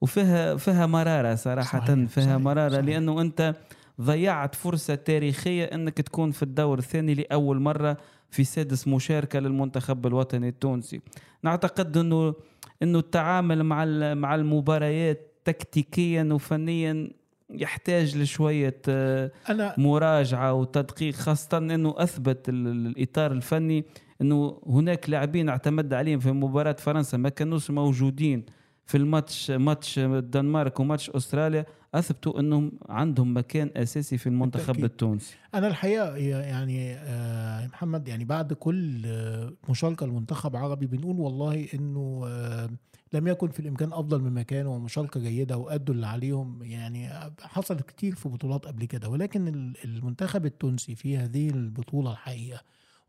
وفيها 0.00 0.56
فيها 0.56 0.86
مرارة 0.86 1.34
صراحة 1.34 1.78
صحيح، 1.78 1.94
فيها 2.08 2.24
صحيح، 2.24 2.36
مرارة 2.36 2.68
صحيح. 2.72 2.84
لأنه 2.84 3.20
أنت 3.20 3.54
ضيعت 4.00 4.54
فرصة 4.54 4.94
تاريخية 4.94 5.64
إنك 5.64 5.96
تكون 6.00 6.30
في 6.30 6.42
الدور 6.42 6.78
الثاني 6.78 7.14
لأول 7.14 7.60
مرة 7.60 7.96
في 8.30 8.44
سادس 8.44 8.88
مشاركة 8.88 9.38
للمنتخب 9.38 10.06
الوطني 10.06 10.48
التونسي 10.48 11.00
نعتقد 11.42 11.96
إنه 11.96 12.34
إنه 12.82 12.98
التعامل 12.98 13.62
مع 13.62 13.84
ال- 13.84 14.14
مع 14.18 14.34
المباريات 14.34 15.32
تكتيكيا 15.44 16.28
وفنيا 16.32 17.10
يحتاج 17.50 18.16
لشوية 18.16 18.76
أنا 18.86 19.74
مراجعة 19.78 20.52
وتدقيق 20.52 21.14
خاصة 21.14 21.58
إنه 21.58 21.94
أثبت 21.96 22.48
ال- 22.48 22.66
ال- 22.68 22.86
الإطار 22.86 23.32
الفني 23.32 23.84
إنه 24.20 24.58
هناك 24.66 25.10
لاعبين 25.10 25.48
اعتمد 25.48 25.94
عليهم 25.94 26.18
في 26.18 26.32
مباراة 26.32 26.76
فرنسا 26.78 27.16
ما 27.16 27.28
كانوش 27.28 27.70
موجودين 27.70 28.44
في 28.90 28.96
الماتش 28.96 29.50
ماتش 29.50 29.98
الدنمارك 29.98 30.80
وماتش 30.80 31.10
أستراليا 31.10 31.66
أثبتوا 31.94 32.40
إنهم 32.40 32.72
عندهم 32.88 33.36
مكان 33.36 33.70
أساسي 33.76 34.18
في 34.18 34.26
المنتخب 34.28 34.66
بالتأكيد. 34.66 34.84
التونسي 34.84 35.34
أنا 35.54 35.66
الحقيقة 35.66 36.16
يعني 36.16 36.94
آه، 36.94 37.66
محمد 37.66 38.08
يعني 38.08 38.24
بعد 38.24 38.52
كل 38.52 39.02
آه، 39.06 39.52
مشاركة 39.68 40.06
لمنتخب 40.06 40.56
عربي 40.56 40.86
بنقول 40.86 41.20
والله 41.20 41.68
إنه 41.74 42.22
آه، 42.26 42.70
لم 43.12 43.26
يكن 43.28 43.48
في 43.48 43.60
الإمكان 43.60 43.92
أفضل 43.92 44.20
مما 44.20 44.42
كان 44.42 44.66
ومشاركة 44.66 45.20
جيدة 45.20 45.56
وأدوا 45.56 45.94
اللي 45.94 46.06
عليهم 46.06 46.62
يعني 46.62 47.08
حصلت 47.40 47.82
كتير 47.82 48.14
في 48.14 48.28
بطولات 48.28 48.66
قبل 48.66 48.84
كده 48.84 49.08
ولكن 49.08 49.48
ال- 49.48 49.76
المنتخب 49.84 50.46
التونسي 50.46 50.94
في 50.94 51.16
هذه 51.16 51.50
البطولة 51.50 52.12
الحقيقة 52.12 52.60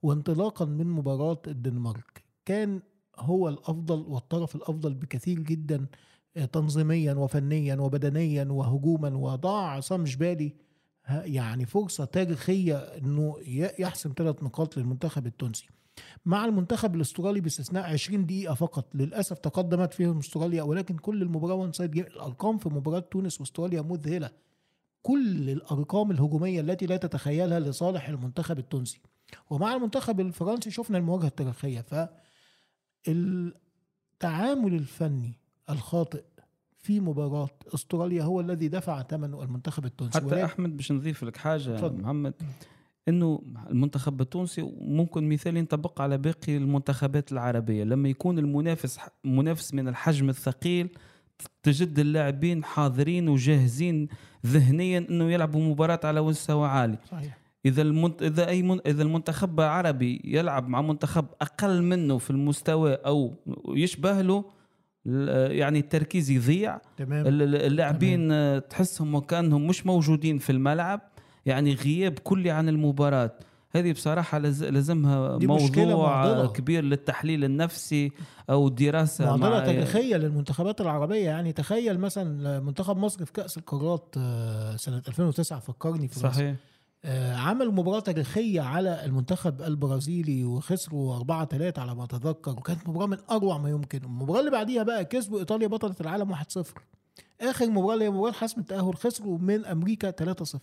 وانطلاقا 0.04 0.66
من 0.66 0.88
مباراة 0.88 1.42
الدنمارك 1.48 2.24
كان 2.46 2.82
هو 3.22 3.50
الأفضل 3.50 4.00
والطرف 4.08 4.56
الأفضل 4.56 4.94
بكثير 4.94 5.40
جدا 5.40 5.86
آه، 6.38 6.46
تنظيميا 6.46 7.14
وفنيا 7.14 7.76
وبدنيا 7.76 8.44
وهجوما 8.44 9.10
وضاع 9.18 9.72
عصام 9.72 10.04
جبالي 10.04 10.54
يعني 11.10 11.66
فرصة 11.66 12.06
تاريخية 12.06 12.78
إنه 12.78 13.36
يحسم 13.80 14.14
ثلاث 14.18 14.44
نقاط 14.44 14.78
للمنتخب 14.78 15.28
التونسي. 15.28 15.68
مع 16.26 16.46
المنتخب 16.46 16.96
الأسترالي 16.96 17.42
باستثناء 17.42 17.84
20 17.84 18.26
دقيقة 18.26 18.54
فقط 18.54 18.96
للأسف 18.96 19.38
تقدمت 19.38 19.94
فيهم 19.94 20.18
أستراليا 20.18 20.64
ولكن 20.64 20.98
كل 20.98 21.22
المباراة 21.22 21.54
one 21.56 21.72
side 21.72 21.98
الأرقام 21.98 22.58
في 22.58 22.70
مباراة 22.70 23.00
تونس 23.00 23.42
وأستراليا 23.42 23.82
مذهلة. 23.82 24.30
كل 25.02 25.50
الأرقام 25.50 26.12
الهجومية 26.12 26.62
التي 26.62 26.86
لا 26.86 26.98
تتخيلها 26.98 27.60
لصالح 27.60 28.10
المنتخب 28.10 28.60
التونسي. 28.60 29.02
ومع 29.50 29.76
المنتخب 29.76 30.20
الفرنسي 30.20 30.72
شفنا 30.72 30.98
المواجهة 30.98 31.28
التاريخية 31.28 31.82
فالتعامل 33.04 34.74
الفني 34.74 35.34
الخاطئ 35.70 36.24
في 36.84 37.00
مباراة 37.00 37.50
أستراليا 37.74 38.24
هو 38.24 38.40
الذي 38.42 38.68
دفع 38.68 39.02
ثمنه 39.04 39.44
المنتخب 39.44 39.86
التونسي. 39.86 40.18
حتى 40.18 40.26
ولكن- 40.26 40.42
أحمد 40.44 40.78
باش 40.78 40.92
نضيف 40.92 41.24
لك 41.24 41.38
حاجة 41.38 41.76
تفضل. 41.78 42.02
محمد 42.02 42.34
إنه 43.08 43.42
المنتخب 43.70 44.22
التونسي 44.22 44.62
ممكن 44.82 45.30
مثال 45.30 45.58
ينطبق 45.58 46.02
على 46.02 46.18
باقي 46.18 46.58
المنتخبات 46.58 47.32
العربية. 47.32 47.84
لما 47.84 48.10
يكون 48.10 48.40
المنافس 48.40 49.00
منافس 49.24 49.74
من 49.74 49.88
الحجم 49.88 50.30
الثقيل 50.30 50.90
تجد 51.64 52.00
اللاعبين 52.00 52.64
حاضرين 52.64 53.30
وجاهزين 53.30 54.08
ذهنيا 54.46 55.06
إنه 55.10 55.32
يلعبوا 55.32 55.62
مباراة 55.62 56.00
على 56.04 56.22
مستوى 56.22 56.68
عالي. 56.68 56.98
صحيح. 57.12 57.38
إذا 57.66 57.82
المنت... 57.82 58.24
إذا 58.24 58.48
أي 58.48 58.62
من... 58.62 58.80
إذا 58.86 59.04
المنتخب 59.04 59.62
عربي 59.62 60.22
يلعب 60.24 60.68
مع 60.68 60.82
منتخب 60.82 61.26
أقل 61.42 61.82
منه 61.82 62.18
في 62.18 62.30
المستوى 62.30 62.94
أو 62.94 63.34
يشبه 63.70 64.22
له 64.22 64.44
يعني 65.52 65.80
التركيز 65.80 66.30
يضيع. 66.32 66.78
تمام. 66.98 67.28
ال- 67.28 67.42
ال- 67.42 67.56
اللاعبين 67.56 68.32
آه، 68.32 68.60
تحسهم 68.60 69.16
وكأنهم 69.16 69.68
مش 69.68 69.86
موجودين 69.86 70.38
في 70.38 70.52
الملعب 70.52 71.02
يعني 71.46 71.74
غياب 71.74 72.20
كلي 72.20 72.52
عن 72.52 72.70
المباراة. 72.70 73.32
هذه 73.76 73.92
بصراحة 73.92 74.40
لز- 74.40 74.64
لازمها 74.64 75.38
موضوع 75.38 75.96
معضلة. 75.96 76.48
كبير 76.48 76.84
للتحليل 76.84 77.44
النفسي 77.44 78.12
أو 78.50 78.70
دراسة 78.70 79.26
معضلة. 79.26 79.50
مع 79.50 79.60
تاريخية 79.66 80.16
للمنتخبات 80.16 80.82
العربية 80.82 81.26
يعني 81.26 81.54
تخيل 81.54 82.00
مثلا 82.00 82.60
منتخب 82.60 82.98
مصر 82.98 83.26
في 83.26 83.32
كأس 83.34 83.58
القارات 83.58 84.16
آه، 84.18 84.76
سنة 84.76 85.02
2009 85.08 85.60
فكرني 85.60 86.08
في 86.08 86.20
مصر. 86.20 86.30
صحيح. 86.32 86.48
آه، 86.50 86.56
عمل 87.36 87.72
مباراة 87.72 88.00
تاريخية 88.00 88.62
على 88.62 89.06
المنتخب 89.06 89.62
البرازيلي 89.62 90.44
وخسروا 90.44 91.16
4 91.16 91.46
3 91.46 91.82
على 91.82 91.96
ما 91.96 92.04
أتذكر 92.04 92.52
وكانت 92.52 92.90
مباراة 92.90 93.08
من 93.08 93.18
أروع 93.32 93.58
ما 93.58 93.70
يمكن. 93.70 94.04
المباراة 94.04 94.40
اللي 94.40 94.52
بعديها 94.52 94.84
بقى 94.84 95.06
كسبوا 95.06 95.40
إيطاليا 95.40 95.68
بطلة 95.68 95.96
العالم 96.02 96.32
1 96.32 96.52
0 96.52 96.74
آخر 97.42 97.70
مباراة 97.70 97.94
اللي 97.94 98.06
هي 98.06 98.10
مباراة 98.10 98.32
حسم 98.32 98.62
التأهل 98.62 98.96
خسروا 98.96 99.38
من 99.38 99.66
أمريكا 99.66 100.12
3 100.12 100.46
0 100.46 100.60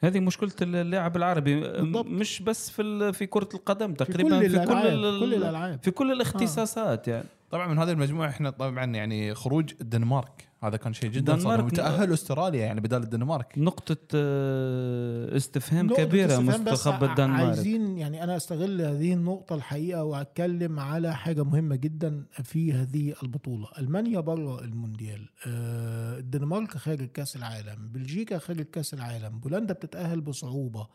هذه 0.00 0.20
مشكلة 0.20 0.50
اللاعب 0.62 1.16
العربي 1.16 1.60
بالضبط. 1.60 2.06
مش 2.06 2.42
بس 2.42 2.70
في 2.70 3.12
في 3.12 3.26
كرة 3.26 3.48
القدم 3.54 3.94
في 3.94 4.04
تقريبا 4.04 4.40
كل 4.40 4.50
في 4.50 4.56
كل 4.58 4.62
الألعاب 4.62 4.86
ال- 4.86 5.20
كل 5.20 5.34
الألعاب. 5.34 5.78
في 5.82 5.90
كل 5.90 6.12
الاختصاصات 6.12 7.08
يعني. 7.08 7.24
طبعا 7.50 7.66
من 7.66 7.78
هذه 7.78 7.90
المجموعة 7.92 8.28
إحنا 8.28 8.50
طبعا 8.50 8.84
يعني 8.84 9.34
خروج 9.34 9.72
الدنمارك. 9.80 10.48
هذا 10.62 10.76
كان 10.76 10.92
شيء 10.92 11.10
جدا 11.10 11.38
صادم 11.38 11.64
وتاهل 11.64 12.12
أستراليا 12.12 12.60
يعني 12.66 12.80
بدال 12.80 13.02
الدنمارك. 13.02 13.52
نقطة 13.58 13.96
آه، 14.14 15.36
استفهام 15.36 15.86
نقطة 15.86 16.04
كبيرة 16.04 16.26
استفهام 16.52 17.04
ع- 17.04 17.10
الدنمارك. 17.12 17.46
عايزين 17.46 17.98
يعني 17.98 18.24
أنا 18.24 18.36
أستغل 18.36 18.80
هذه 18.82 19.12
النقطة 19.12 19.54
الحقيقة 19.54 20.04
وأتكلم 20.04 20.80
على 20.80 21.14
حاجة 21.16 21.44
مهمة 21.44 21.76
جدا 21.76 22.24
في 22.42 22.72
هذه 22.72 23.14
البطولة. 23.22 23.68
ألمانيا 23.78 24.20
بره 24.20 24.60
المونديال. 24.60 25.28
آه، 25.46 26.18
الدنمارك 26.18 26.70
خارج 26.76 27.04
كأس 27.08 27.36
العالم. 27.36 27.88
بلجيكا 27.88 28.38
خارج 28.38 28.60
كأس 28.62 28.94
العالم. 28.94 29.38
بولندا 29.38 29.74
بتتأهل 29.74 30.20
بصعوبة. 30.20 30.86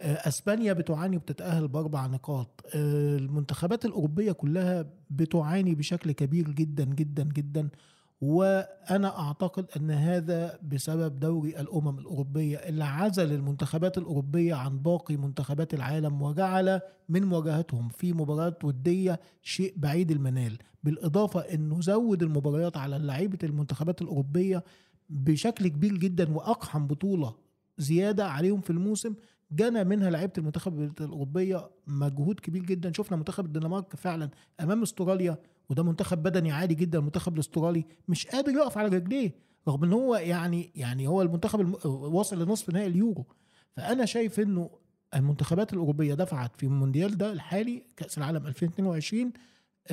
أسبانيا 0.00 0.72
بتعاني 0.72 1.16
وبتتأهل 1.16 1.68
بأربع 1.68 2.06
نقاط. 2.06 2.64
آه، 2.74 3.16
المنتخبات 3.16 3.84
الأوروبية 3.84 4.32
كلها 4.32 4.86
بتعاني 5.10 5.74
بشكل 5.74 6.12
كبير 6.12 6.50
جدا 6.50 6.84
جدا 6.84 7.24
جدا 7.24 7.68
وأنا 8.20 9.18
أعتقد 9.18 9.66
أن 9.76 9.90
هذا 9.90 10.58
بسبب 10.62 11.20
دوري 11.20 11.60
الأمم 11.60 11.98
الأوروبية. 11.98 12.56
اللي 12.56 12.84
عزل 12.84 13.32
المنتخبات 13.32 13.98
الأوروبية 13.98 14.54
عن 14.54 14.78
باقي 14.78 15.16
منتخبات 15.16 15.74
العالم 15.74 16.22
وجعل 16.22 16.80
من 17.08 17.24
مواجهتهم 17.24 17.88
في 17.88 18.12
مباريات 18.12 18.64
ودية 18.64 19.20
شيء 19.42 19.74
بعيد 19.76 20.10
المنال. 20.10 20.58
بالإضافة 20.84 21.40
انه 21.40 21.80
زود 21.80 22.22
المباريات 22.22 22.76
على 22.76 22.98
لعيبة 22.98 23.38
المنتخبات 23.42 24.02
الأوروبية 24.02 24.64
بشكل 25.10 25.68
كبير 25.68 25.96
جدا 25.96 26.36
وأقحم 26.36 26.86
بطولة 26.86 27.34
زيادة 27.78 28.26
عليهم 28.26 28.60
في 28.60 28.70
الموسم 28.70 29.14
جنى 29.52 29.84
منها 29.84 30.10
لعيبة 30.10 30.32
المنتخب 30.38 30.80
الأوروبية 31.00 31.70
مجهود 31.86 32.40
كبير 32.40 32.62
جدا. 32.62 32.92
شفنا 32.92 33.16
منتخب 33.16 33.44
الدنمارك 33.46 33.96
فعلا 33.96 34.30
أمام 34.60 34.82
أستراليا 34.82 35.38
وده 35.70 35.82
منتخب 35.82 36.22
بدني 36.22 36.52
عالي 36.52 36.74
جدا 36.74 36.98
المنتخب 36.98 37.34
الأسترالي 37.34 37.84
مش 38.08 38.26
قادر 38.26 38.52
يقف 38.52 38.78
على 38.78 38.88
رجليه 38.96 39.32
رغم 39.68 39.84
إن 39.84 39.92
هو 39.92 40.16
يعني 40.16 40.70
يعني 40.74 41.06
هو 41.06 41.22
المنتخب 41.22 41.60
الم... 41.60 41.74
واصل 41.84 42.42
لنصف 42.42 42.70
نهائي 42.70 42.86
اليورو. 42.86 43.26
فأنا 43.76 44.04
شايف 44.04 44.40
إنه 44.40 44.70
المنتخبات 45.14 45.72
الأوروبية 45.72 46.14
دفعت 46.14 46.56
في 46.56 46.62
المونديال 46.66 47.18
ده 47.18 47.32
الحالي 47.32 47.82
كأس 47.96 48.18
العالم 48.18 48.46
2022 48.46 49.32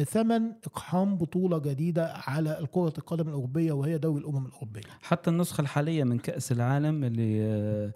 ثمن 0.05 0.51
إقحام 0.65 1.17
بطولة 1.17 1.57
جديدة 1.57 2.13
على 2.13 2.67
كره 2.71 2.93
القدم 2.97 3.27
الأوروبية 3.27 3.71
وهي 3.71 3.97
دوري 3.97 4.21
الأمم 4.21 4.45
الأوروبية. 4.45 4.81
حتى 5.01 5.29
النسخة 5.29 5.61
الحالية 5.61 6.03
من 6.03 6.19
كأس 6.19 6.51
العالم 6.51 7.03
اللي 7.03 7.41
آه، 7.41 7.93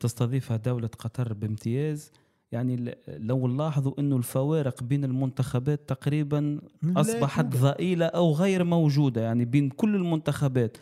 تستضيفها 0.00 0.56
دولة 0.56 0.90
قطر 0.98 1.32
بامتياز. 1.32 2.12
يعني 2.52 2.94
لو 3.08 3.46
نلاحظوا 3.48 3.92
إنه 3.98 4.16
الفوارق 4.16 4.82
بين 4.82 5.04
المنتخبات 5.04 5.88
تقريبا 5.88 6.60
أصبحت. 6.96 7.44
ضئيلة 7.44 8.06
أو 8.06 8.32
غير 8.32 8.64
موجودة 8.64 9.20
يعني 9.20 9.44
بين 9.44 9.68
كل 9.70 9.94
المنتخبات. 9.94 10.76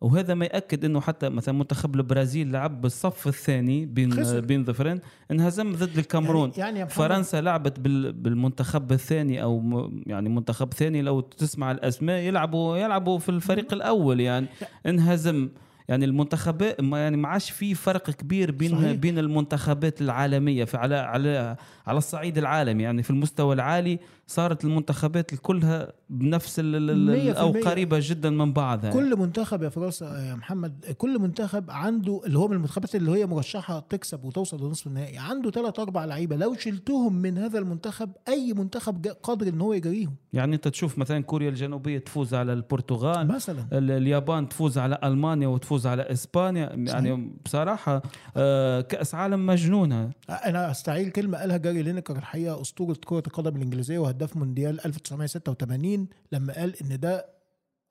وهذا 0.00 0.34
ما 0.34 0.44
يأكد 0.44 0.84
إنه 0.84 1.00
حتى 1.00 1.28
مثلا 1.28 1.54
منتخب 1.54 1.94
البرازيل 1.94 2.52
لعب 2.52 2.80
بالصف 2.80 3.28
الثاني 3.28 3.86
بين 3.86 4.12
خسر. 4.12 4.40
بين 4.40 4.64
ظفرين 4.64 5.00
انهزم 5.30 5.72
ضد 5.72 5.98
الكاميرون. 5.98 6.52
يعني, 6.56 6.78
يعني 6.78 6.90
فرنسا 6.90 7.40
لعبت 7.40 7.80
بال- 7.80 8.12
بالمنتخب 8.12 8.92
الثاني 8.92 9.42
أو 9.42 9.62
يعني 10.06 10.28
منتخب 10.28 10.72
ثاني 10.74 11.02
لو 11.02 11.20
تسمع 11.20 11.70
الأسماء 11.70 12.22
يلعبوا 12.22 12.76
يلعبوا 12.76 13.18
في 13.18 13.28
الفريق 13.28 13.72
الأول. 13.72 14.20
يعني 14.20 14.46
انهزم. 14.86 15.48
يعني 15.90 16.04
المنتخبات 16.04 16.80
ما 16.80 16.98
يعني 16.98 17.16
ما 17.16 17.28
عادش 17.28 17.50
في 17.50 17.74
فرق 17.74 18.10
كبير 18.10 18.50
بين 18.50 18.70
صحيح. 18.70 18.92
بين 18.92 19.18
المنتخبات 19.18 20.00
العالمية 20.00 20.64
في 20.64 20.76
على 20.76 20.96
على 20.96 21.56
على 21.86 21.98
الصعيد 21.98 22.38
العالمي 22.38 22.82
يعني 22.82 23.02
في 23.02 23.10
المستوى 23.10 23.54
العالي 23.54 23.98
صارت 24.30 24.64
المنتخبات 24.64 25.34
كلها 25.34 25.92
بنفس 26.10 26.58
أو. 26.58 27.52
قريبة 27.52 27.98
جدا 28.02 28.30
من 28.30 28.52
بعضها. 28.52 28.90
كل 28.90 29.16
منتخب 29.18 29.62
يا 29.62 29.68
فراس 29.68 30.02
يا 30.02 30.34
محمد 30.34 30.84
كل 30.98 31.18
منتخب 31.18 31.70
عنده 31.70 32.20
اللي 32.26 32.38
هو 32.38 32.48
من 32.48 32.56
المنتخبات 32.56 32.94
اللي 32.94 33.10
هي 33.10 33.26
مرشحة 33.26 33.80
تكسب 33.80 34.24
وتوصل 34.24 34.66
لنصف 34.66 34.86
النهائي 34.86 35.18
عنده 35.18 35.50
ثلاث 35.50 35.78
أربع 35.80 36.04
لعيبة. 36.04 36.36
لو 36.36 36.54
شلتهم 36.54 37.14
من 37.14 37.38
هذا 37.38 37.58
المنتخب 37.58 38.10
أي 38.28 38.52
منتخب 38.52 39.06
قادر 39.06 39.48
إن 39.48 39.60
هو 39.60 39.72
يجريهم. 39.72 40.14
يعني 40.32 40.54
أنت 40.56 40.68
تشوف 40.68 40.98
مثلا 40.98 41.20
كوريا 41.22 41.48
الجنوبية 41.48 41.98
تفوز 41.98 42.34
على 42.34 42.52
البرتغال 42.52 43.28
مثلا. 43.28 43.66
ال- 43.72 43.90
اليابان 43.90 44.48
تفوز 44.48 44.78
على 44.78 44.98
ألمانيا 45.04 45.48
وتفوز 45.48 45.86
على 45.86 46.02
إسبانيا. 46.02 46.72
يعني 46.76 47.32
بصراحة 47.44 48.02
آه، 48.36 48.80
كأس 48.80 49.14
عالم 49.14 49.46
مجنونة. 49.46 50.10
أنا 50.28 50.70
استعير 50.70 51.08
كلمة 51.08 51.38
قالها 51.38 51.56
جاري 51.56 51.82
لينكر 51.82 52.16
الحقيقة 52.16 52.60
أسطورة 52.60 52.96
كرة 53.04 53.22
القدم 53.26 53.56
الإنجليزية 53.56 53.98
هداف 54.20 54.36
مونديال 54.36 54.86
1986 54.86 56.08
لما 56.32 56.52
قال 56.52 56.74
إن 56.82 57.00
ده 57.00 57.26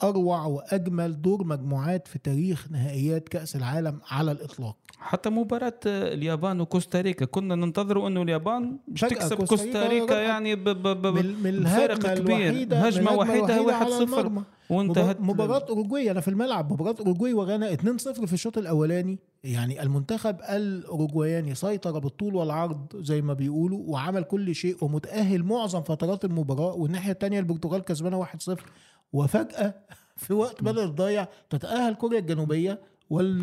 أروع 0.04 0.46
وأجمل 0.46 1.22
دور 1.22 1.44
مجموعات 1.44 2.08
في 2.08 2.20
تاريخ 2.20 2.72
نهائيات 2.72 3.30
كأس 3.30 3.56
العالم 3.56 4.00
على 4.12 4.32
الإطلاق. 4.32 4.78
حتى 4.98 5.30
مباراة 5.30 5.80
اليابان 5.86 6.62
وكوستاريكا 6.62 7.26
كنا 7.26 7.56
ننتظر 7.56 8.08
إنه 8.08 8.22
اليابان 8.22 8.78
مش 8.88 9.02
تكسب 9.02 9.36
كوستاريكا, 9.36 9.46
كوستاريكا 9.46 10.22
يعني 10.22 10.56
بفارق 10.56 12.14
كبير 12.14 12.68
هجمة 12.72 13.14
وحيده 13.14 13.66
1-0 14.08 14.30
وانتهت 14.70 15.22
مباراة 15.22 15.66
أوروجواي 15.70 16.12
أنا 16.12 16.22
في 16.22 16.28
الملعب 16.28 16.74
مباراة 16.74 16.96
أوروجواي 17.00 17.34
وغانا 17.34 17.76
2-0 17.76 18.26
في 18.26 18.34
الشوط 18.34 18.58
الأولاني. 18.58 19.20
يعني 19.44 19.82
المنتخب 19.82 20.42
الاوروجواياني 20.42 21.56
سيطر 21.56 22.00
بالطول 22.00 22.36
والعرض 22.36 22.96
زي 22.96 23.22
ما 23.22 23.34
بيقولوا 23.34 23.84
وعمل 23.88 24.24
كل 24.24 24.56
شيء 24.56 24.78
ومتأهل 24.82 25.44
معظم 25.44 25.82
فترات 25.84 26.26
المباراة. 26.26 26.74
والناحية 26.74 27.12
الثانية 27.12 27.40
البرتغال 27.40 27.82
كسبانة 27.84 28.26
1-0 28.26 28.60
وفجأة 29.14 29.74
في 30.18 30.34
وقت 30.34 30.64
بدل 30.64 30.84
الضايع 30.84 31.28
تتأهل 31.50 31.94
كوريا 31.96 32.20
الجنوبية. 32.20 32.82
وال 33.10 33.42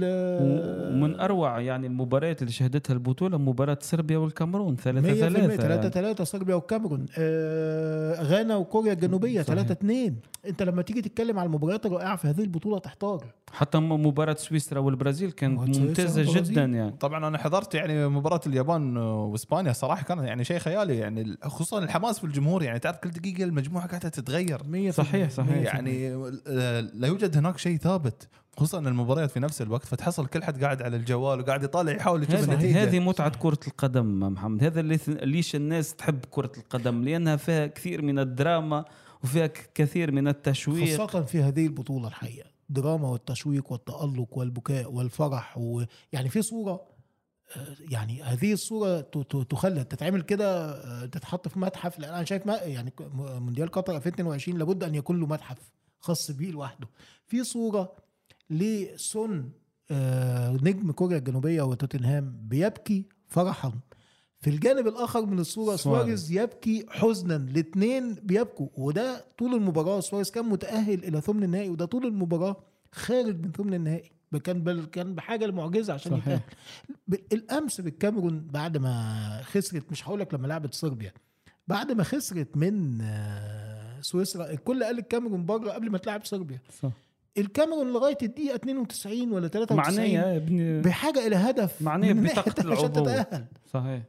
ومن 0.93 1.21
أروع 1.21 1.61
يعني 1.61 1.87
المباريات 1.87 2.43
اللي 2.43 2.53
شهدتها 2.53 2.95
البطولة 2.95 3.39
مباراة 3.39 3.79
صربيا 3.81 4.19
والكاميرون 4.19 4.77
3 4.77 5.01
100% 5.15 5.19
3 5.21 5.57
3 5.57 5.89
3 5.89 6.25
صربيا 6.25 6.55
والكاميرون. 6.55 7.07
آه 7.19 8.23
غانا 8.23 8.57
وكوريا 8.57 8.93
الجنوبية 8.93 9.43
صحيح. 9.43 9.55
3 9.63 9.73
2 9.73 10.17
انت 10.49 10.63
لما 10.63 10.83
تيجي 10.83 11.03
تتكلم 11.03 11.39
على 11.39 11.47
المباريات 11.47 11.87
الرائعة 11.87 12.17
في 12.17 12.29
هذه 12.29 12.41
البطولة 12.41 12.79
تحتار. 12.79 13.25
حتى 13.53 13.79
م- 13.79 14.07
مباراة 14.07 14.35
سويسرا 14.39 14.79
والبرازيل 14.79 15.31
كانت 15.31 15.61
والبرازيل. 15.61 16.25
جدا 16.27 16.65
يعني. 16.65 16.91
طبعا 17.01 17.29
أنا 17.29 17.39
حضرت 17.39 17.75
يعني 17.75 18.09
مباراة 18.09 18.41
اليابان 18.47 18.97
وإسبانيا 18.97 19.73
صراحة 19.73 20.03
كان 20.05 20.19
يعني 20.19 20.45
شيء 20.45 20.59
خيالي 20.59 20.97
يعني 20.99 21.37
خصوصا 21.43 21.79
الحماس 21.79 22.19
في 22.19 22.25
الجمهور 22.25 22.63
يعني. 22.63 22.79
تعرف 22.79 22.97
كل 22.97 23.11
دقيقة 23.11 23.45
المجموعة 23.45 23.87
قاعدة 23.89 24.09
تتغير. 24.09 24.59
100% 24.63 24.91
صحيح، 24.91 25.31
صحيح. 25.31 25.75
يعني 25.75 26.15
آه، 26.47 26.81
لا 26.81 27.09
يوجد 27.09 27.37
هناك 27.37 27.59
شيء 27.59 27.77
ثابت. 27.77 28.29
خصوصا 28.57 28.79
المباريات 28.79 29.31
في 29.31 29.41
نفس 29.41 29.63
الوقت 29.63 29.85
فتحصل 29.87 30.27
كل 30.27 30.45
حد 30.45 30.65
قاعد 30.65 30.83
على 30.83 30.97
الجوال 30.97 31.41
وقاعد 31.41 31.63
يطالع 31.63 31.93
يحاول 31.93 32.23
يشوف 32.23 32.45
النتيجة. 32.49 32.83
هذه 32.83 32.99
متعة 32.99 33.39
كرة 33.39 33.59
القدم 33.69 34.21
محمد. 34.33 34.65
هذا 34.65 34.81
اللي 34.81 34.99
ليش 35.09 35.55
الناس 35.57 35.95
تحب 35.95 36.25
كرة 36.31 36.53
القدم؟ 36.59 37.03
لأنها 37.05 37.37
فيها 37.37 37.67
كثير 37.67 38.03
من 38.03 38.19
الدراما 38.19 38.85
وفيها 39.25 39.47
كثير 39.75 40.13
من 40.13 40.29
التشويق. 40.29 40.99
خاصة 40.99 41.23
في 41.23 41.43
هذه 41.43 41.67
البطولة 41.67 42.09
الحقيقة 42.09 42.49
دراما 42.69 43.09
والتشويق 43.09 43.73
والتألق 43.73 44.39
والبكاء 44.39 44.93
والفرح 44.93 45.59
ويعني 45.59 46.29
في 46.31 46.43
صورة 46.43 46.81
آه، 47.57 47.77
يعني 47.91 48.23
هذه 48.23 48.55
ت- 48.55 49.47
تخلد 49.51 49.85
تتعمل 49.85 50.23
كده 50.23 50.71
آه، 50.71 51.07
تتحط 51.07 51.49
في 51.49 51.59
متحف. 51.59 51.99
لأن 51.99 52.15
أنا 52.15 52.25
شايف 52.25 52.47
ما 52.47 52.55
يعني 52.57 52.93
مونديال 53.15 53.71
قطر 53.71 53.97
2022 53.97 54.59
لابد 54.59 54.85
أن 54.85 54.95
يكون 54.95 55.21
له 55.21 55.27
متحف 55.27 55.59
خاص 56.01 56.31
بيه 56.31 56.51
لوحده. 56.51 56.89
في 57.27 57.45
صورة 57.45 57.93
لسون 58.51 59.53
آه، 59.91 60.53
نجم 60.53 60.91
كوريا 60.93 61.19
الجنوبية 61.19 61.63
وتوتنهام 61.63 62.39
بيبكي 62.43 63.05
فرحا 63.29 63.73
في 64.41 64.51
الجانب 64.51 64.87
الآخر 64.87 65.27
من 65.27 65.39
الصورة 65.39 65.77
سواريز. 65.77 66.33
يبكي 66.33 66.87
حزنا 66.89 67.37
الاثنين 67.37 68.15
بيبكوا 68.15 68.69
وده 68.77 69.25
طول 69.39 69.55
المباراة 69.55 70.01
سواريز 70.01 70.31
كان 70.31 70.45
متأهل 70.45 71.05
إلى 71.05 71.21
ثمن 71.21 71.43
النهائي 71.43 71.69
وده 71.69 71.85
طول 71.85 72.07
المباراة 72.07 72.57
خارج 72.93 73.41
من 73.45 73.53
ثمن 73.53 73.75
النهائي 73.75 74.11
كان 74.45 74.63
بل 74.65 74.85
كان 74.85 75.15
بحاجة 75.15 75.45
المعجزه 75.45 75.93
عشان. 75.93 76.17
يتأهل 76.19 76.41
الأمس 77.33 77.81
بالكاميرون 77.81 78.41
بعد 78.41 78.77
ما 78.77 79.41
خسرت 79.45 79.93
مش 79.93 80.09
هقول 80.09 80.21
لك 80.21 80.35
لما 80.35 80.47
لعبت 80.47 80.75
صربيا 80.75 81.13
بعد 81.69 81.93
ما 81.93 82.03
خسرت 82.03 82.57
من 82.57 83.01
آه، 83.01 84.01
سويسرا 84.01 84.51
الكل 84.51 84.85
قال 84.85 84.99
الكاميرون 84.99 85.47
بره 85.47 85.71
قبل 85.71 85.91
ما 85.91 85.99
تلعب 85.99 86.25
صربيا 86.25 86.61
صح. 86.83 86.91
الكاميرون 87.39 87.93
لغاية 87.93 88.19
الدقيقة 88.23 88.55
92 88.57 89.33
ولا 89.33 89.49
93 89.49 89.97
معنية 89.97 90.19
يا 90.21 90.37
ابني. 90.37 90.81
بحاجة 90.81 91.27
إلى 91.27 91.37
هدف 91.37 91.83
معنية 91.83 92.13
من 92.13 92.23
بطاقة 92.25 92.55
ناحية 92.59 92.73
عشان 92.73 92.91
العبور. 93.07 93.45
صحيح. 93.73 94.03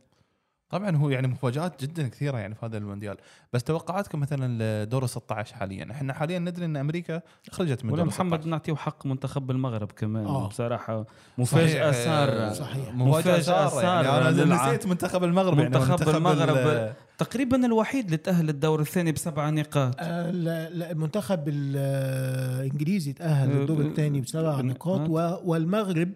طبعا 0.70 0.96
هو 0.96 1.10
يعني 1.10 1.28
مفاجآت 1.28 1.82
جدا 1.84 2.08
كثيرة 2.08 2.38
يعني 2.38 2.56
في 2.56 2.66
هذا 2.66 2.78
المونديال. 2.78 3.18
بس 3.54 3.64
توقعاتكم 3.64 4.20
مثلا 4.20 4.84
لدور 4.84 5.06
16 5.06 5.56
حاليا؟ 5.56 5.88
إحنا 5.92 6.14
حاليا 6.14 6.40
ندري 6.40 6.66
إن 6.66 6.78
أمريكا 6.78 7.22
خرجت 7.52 7.86
من 7.86 7.90
دور 7.96 8.06
محمد 8.06 8.34
16 8.40 8.50
نعطيه 8.50 8.76
حق 8.76 9.06
منتخب 9.06 9.52
المغرب 9.52 9.92
كمان. 9.92 10.26
آه. 10.26 10.48
بصراحة 10.48 11.06
مفاجأة 11.38 11.92
صحيح، 11.92 12.06
سارة. 12.06 12.54
صحيح. 12.54 12.94
مفاجأة 12.96 13.20
مفاجأة 13.20 13.40
سارة. 13.40 13.82
يعني 13.82 14.08
سارة 14.08 14.30
أنا 14.30 14.56
للع- 14.56 14.68
نسيت 14.68 14.88
منتخب 14.88 15.24
المغرب 15.24 15.60
يعني 15.60 15.70
منتخب 15.70 15.92
منتخب 15.92 16.16
المغرب 16.16 16.58
ال- 16.58 16.94
تقريبا 17.18 17.66
الوحيد 17.66 18.06
اللي 18.06 18.18
تأهل 18.18 18.50
الدور 18.50 18.82
الثاني 18.82 19.12
بسبع 19.12 19.50
نقاط. 19.50 19.96
آه، 20.00 20.32
لا 20.32 20.70
لا 20.70 20.92
المنتخب 20.92 21.44
الإنجليزي 21.48 23.14
تأهل 23.14 23.52
آه، 23.52 23.54
للدور 23.60 23.82
آه، 23.84 23.88
الثاني 23.88 24.22
بسبع 24.22 24.60
آه، 24.60 24.62
نقاط 24.62 25.10
و- 25.10 25.50
والمغرب 25.52 26.12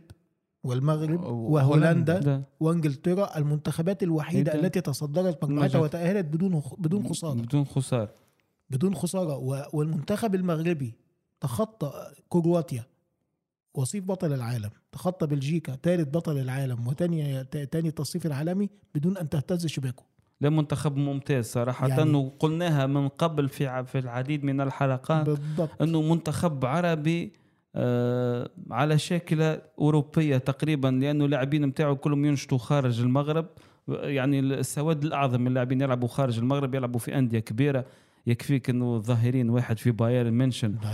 والمغرب 0.64 1.24
وهولندا. 1.24 2.44
وإنجلترا 2.60 3.38
المنتخبات 3.38 4.04
الوحيدة 4.04 4.52
إيه 4.54 4.60
ده؟ 4.60 4.66
التي 4.66 4.82
تصدرت 4.82 5.44
مجموعتها. 5.44 5.82
وتأهلت 5.82 6.26
بدون 6.26 6.62
بدون 6.78 7.08
خسارة. 7.10 7.34
بدون 7.34 7.66
خسارة. 7.66 8.14
بدون 8.70 8.96
خسارة. 8.96 9.38
و- 9.38 9.66
والمنتخب 9.74 10.36
المغربي 10.36 10.94
تخطى 11.42 11.94
كرواتيا 12.30 12.84
وصيف 13.74 14.04
بطل 14.06 14.34
العالم. 14.34 14.70
تخطى 14.92 15.28
بلجيكا 15.28 15.78
ثالث 15.84 16.08
بطل 16.16 16.38
العالم 16.38 16.88
وثاني 16.88 17.44
ثاني 17.72 17.92
تصنيف 17.92 18.26
العالمي 18.26 18.70
بدون 18.96 19.18
أن 19.18 19.30
تهتز 19.30 19.66
شباكه. 19.66 20.04
لا 20.42 20.50
منتخب 20.50 20.98
ممتاز 20.98 21.46
صراحة 21.46 21.88
يعني- 21.88 22.14
وقلناها 22.18 22.86
من 22.86 23.08
قبل 23.08 23.50
في 23.50 23.84
في 23.86 24.00
العديد 24.00 24.44
من 24.44 24.62
الحلقات 24.62 25.26
بالضبط. 25.26 25.82
إنه 25.82 26.02
منتخب 26.02 26.66
عربي 26.66 27.34
آه 27.76 28.50
على 28.72 28.98
شاكلة 28.98 29.62
أوروبية 29.80 30.38
تقريبا 30.38 30.88
لأنه 30.88 31.26
اللاعبين 31.26 31.68
متاعه 31.68 31.94
كلهم 31.96 32.26
ينشطوا 32.26 32.58
خارج 32.58 33.02
المغرب. 33.02 33.46
يعني 33.88 34.40
السواد 34.40 35.04
الأعظم 35.04 35.42
من 35.42 35.48
اللاعبين 35.48 35.82
يلعبوا 35.82 36.08
خارج 36.08 36.38
المغرب 36.40 36.76
يلعبوا 36.76 37.00
في 37.00 37.18
أندية 37.18 37.40
كبيرة. 37.40 37.86
يكفيك 38.28 38.70
إنه 38.70 38.98
ظاهرين 39.00 39.50
واحد 39.50 39.78
في 39.80 39.92
بايرن 39.92 40.34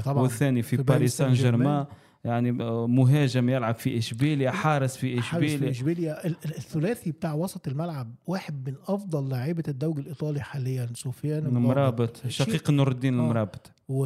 طبعا 0.05 0.23
والثاني 0.23 0.61
في, 0.61 0.77
في 0.77 0.83
باريس 0.83 1.17
سان 1.17 1.33
جيرمان. 1.33 1.85
يعني 2.27 2.63
آه، 2.63 2.87
مهاجم 2.87 3.49
يلعب 3.49 3.75
في 3.75 3.97
إشبيليا 3.97 4.51
حارس 4.51 4.97
في 4.97 5.21
حارس 5.21 5.43
في 5.43 5.53
إشبيليا. 5.55 5.71
إشبيليا. 5.71 6.25
ال- 6.27 6.35
ال- 6.45 6.55
الثلاثي 6.57 7.11
بتاع 7.11 7.33
وسط 7.33 7.67
الملعب 7.67 8.15
واحد 8.27 8.69
من 8.69 8.75
أفضل 8.87 9.29
لاعيبة 9.29 9.63
الدوري 9.67 10.01
الإيطالي 10.01 10.41
حاليا 10.41 10.89
سفيان 10.95 11.45
المرابط 11.45 12.27
شقيق 12.27 12.69
نور 12.71 12.91
الدين 12.91 13.19
آه. 13.19 13.23
المرابط 13.23 13.71
و 13.89 14.05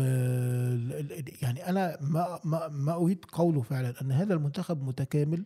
يعني 1.42 1.70
أنا 1.70 1.98
ما 2.02 2.40
ما 2.44 2.68
ما 2.68 2.94
أريد 2.94 3.26
قوله 3.32 3.62
فعلا 3.62 3.94
أن 4.02 4.12
هذا 4.12 4.34
المنتخب 4.34 4.84
متكامل 4.84 5.44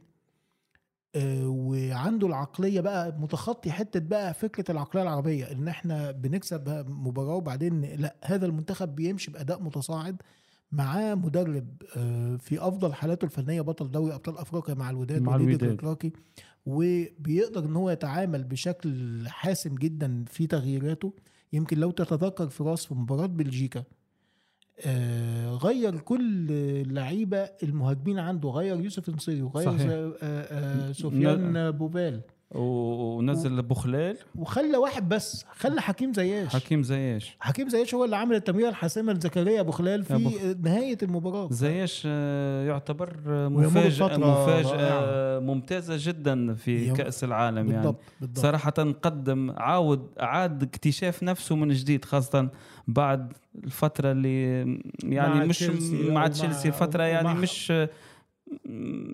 آه، 1.16 1.48
وعنده 1.48 2.28
العقلية 2.28 2.82
بقى 2.82 3.12
متخطي 3.20 3.72
حتة 3.72 4.00
بقى 4.00 4.34
فكرة 4.34 4.72
العقلية 4.72 5.04
العربية 5.04 5.52
إن 5.52 5.68
إحنا 5.68 6.12
بنكسب 6.12 6.86
مباراة 6.90 7.36
وبعدين 7.36 7.82
لا 7.82 8.16
هذا 8.24 8.46
المنتخب 8.46 8.96
بيمشي 8.96 9.32
بأداء 9.32 9.62
متصاعد. 9.64 10.22
معاه 10.72 11.16
مدرب 11.16 11.68
آه، 11.98 12.36
في 12.36 12.60
أفضل 12.68 12.94
حالاته 12.94 13.26
الفنية 13.26 13.62
بطل 13.62 13.92
دوري 13.92 14.14
أبطال 14.16 14.38
أفريقيا 14.38 14.76
مع 14.76 14.90
الوداد 14.90 15.22
مع 15.22 15.36
وليد 15.36 15.48
الوداد. 15.50 15.70
الكراكي 15.70 16.12
وبيقدر 16.66 17.66
إن 17.66 17.76
هو 17.76 17.90
يتعامل 17.90 18.44
بشكل 18.44 19.24
حاسم 19.28 19.76
جدا 19.76 20.26
في 20.28 20.48
تغييراته 20.48 21.14
يمكن 21.54 21.78
لو 21.80 21.92
تتذكر 21.92 22.50
فراس 22.50 22.86
في 22.86 22.94
مباراة 22.94 23.26
بلجيكا 23.26 23.84
آه، 24.86 25.50
غير 25.50 26.00
كل 26.00 26.52
اللعيبة 26.52 27.38
المهاجمين 27.64 28.20
عنده 28.20 28.50
غير 28.50 28.80
يوسف 28.82 29.10
نصيري 29.10 29.42
وغير 29.42 29.66
صحيح. 29.72 29.88
آه، 29.92 30.14
آه، 30.22 30.92
سفيان 30.92 31.72
بوبال 31.72 32.22
و- 32.56 33.18
ونزل 33.18 33.62
بوخلال. 33.62 34.18
وخلى 34.36 34.78
واحد 34.78 35.10
بس 35.10 35.46
خلى 35.58 35.82
حكيم 35.82 36.14
زياش. 36.14 36.56
حكيم 36.56 36.84
زياش. 36.84 37.36
حكيم 37.40 37.70
زياش 37.70 37.96
هو 37.96 38.06
اللي 38.06 38.16
عمل 38.16 38.36
التمريره 38.36 38.70
الحاسمة 38.70 39.14
لزكريا 39.14 39.60
ابو 39.60 39.72
خلال 39.72 40.12
أبو 40.12 40.30
في 40.30 40.56
نهاية 40.64 40.98
المباراة. 41.04 41.48
زياش 41.52 42.04
آه، 42.06 42.66
يعتبر 42.68 43.14
مفاجأة 43.28 44.08
رائعة. 44.08 45.40
ممتازة 45.40 45.96
جدا 46.00 46.54
في 46.54 46.92
كأس 46.92 47.24
العالم 47.24 47.58
يعني. 47.58 47.72
بالضبط 47.74 48.00
بالضبط. 48.22 48.40
صراحة 48.40 48.72
قدم 49.02 49.52
عاود 49.58 50.08
أعاد 50.20 50.64
اكتشاف 50.64 51.24
نفسه 51.24 51.56
من 51.56 51.70
جديد 51.70 52.06
خاصة 52.06 52.50
بعد 52.88 53.34
الفترة 53.64 54.12
اللي 54.12 54.60
يعني 55.04 55.36
مع 55.40 55.46
مش 55.46 55.64
مع 55.94 56.28
تشيلسي 56.28 56.68
الفترة 56.68 57.04
يعني 57.04 57.34
مش 57.34 57.74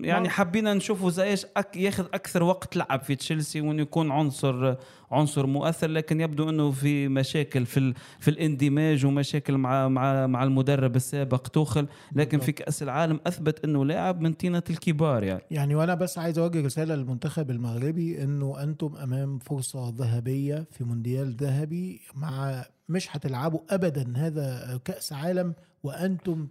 يعني 0.02 0.28
حبينا 0.28 0.74
نشوفه 0.74 1.10
زيش 1.10 1.46
أك 1.56 1.76
ياخذ 1.76 2.04
أكثر 2.14 2.42
وقت 2.42 2.76
لعب 2.76 3.02
في 3.02 3.14
تشيلسي 3.14 3.60
وإنه 3.60 3.82
يكون 3.82 4.10
عنصر 4.10 4.74
عنصر 5.10 5.46
مؤثر 5.46 5.86
لكن 5.88 6.20
يبدو 6.20 6.48
إنه 6.50 6.70
في 6.70 7.08
مشاكل 7.08 7.66
في 7.66 7.76
ال- 7.80 7.94
في 8.20 8.28
الاندماج 8.30 9.06
ومشاكل 9.06 9.56
مع 9.56 9.88
مع 9.88 10.26
مع 10.26 10.42
المدرب 10.42 10.96
السابق 10.96 11.46
توخل. 11.48 11.86
لكن 12.12 12.38
في 12.38 12.52
كأس 12.52 12.82
العالم 12.82 13.20
أثبت 13.26 13.64
إنه 13.64 13.84
لاعب 13.84 14.20
من 14.20 14.32
طينة 14.32 14.62
الكبار 14.70 15.22
يعني. 15.24 15.42
يعني 15.50 15.74
وأنا 15.74 15.94
بس 15.94 16.18
عايز 16.18 16.38
أوجه 16.38 16.64
رسالة 16.66 16.94
للمنتخب 16.94 17.50
المغربي 17.50 18.22
إنه 18.22 18.62
أنتم 18.62 18.96
أمام 18.96 19.38
فرصة 19.38 19.94
ذهبية 19.96 20.66
في 20.70 20.84
مونديال 20.84 21.36
ذهبي 21.36 22.00
مع 22.14 22.64
مش 22.88 23.16
هتلعبوا 23.16 23.60
ابدا 23.70 24.12
هذا 24.16 24.80
كأس 24.84 25.12
عالم 25.12 25.54
وأنتم 25.82 26.46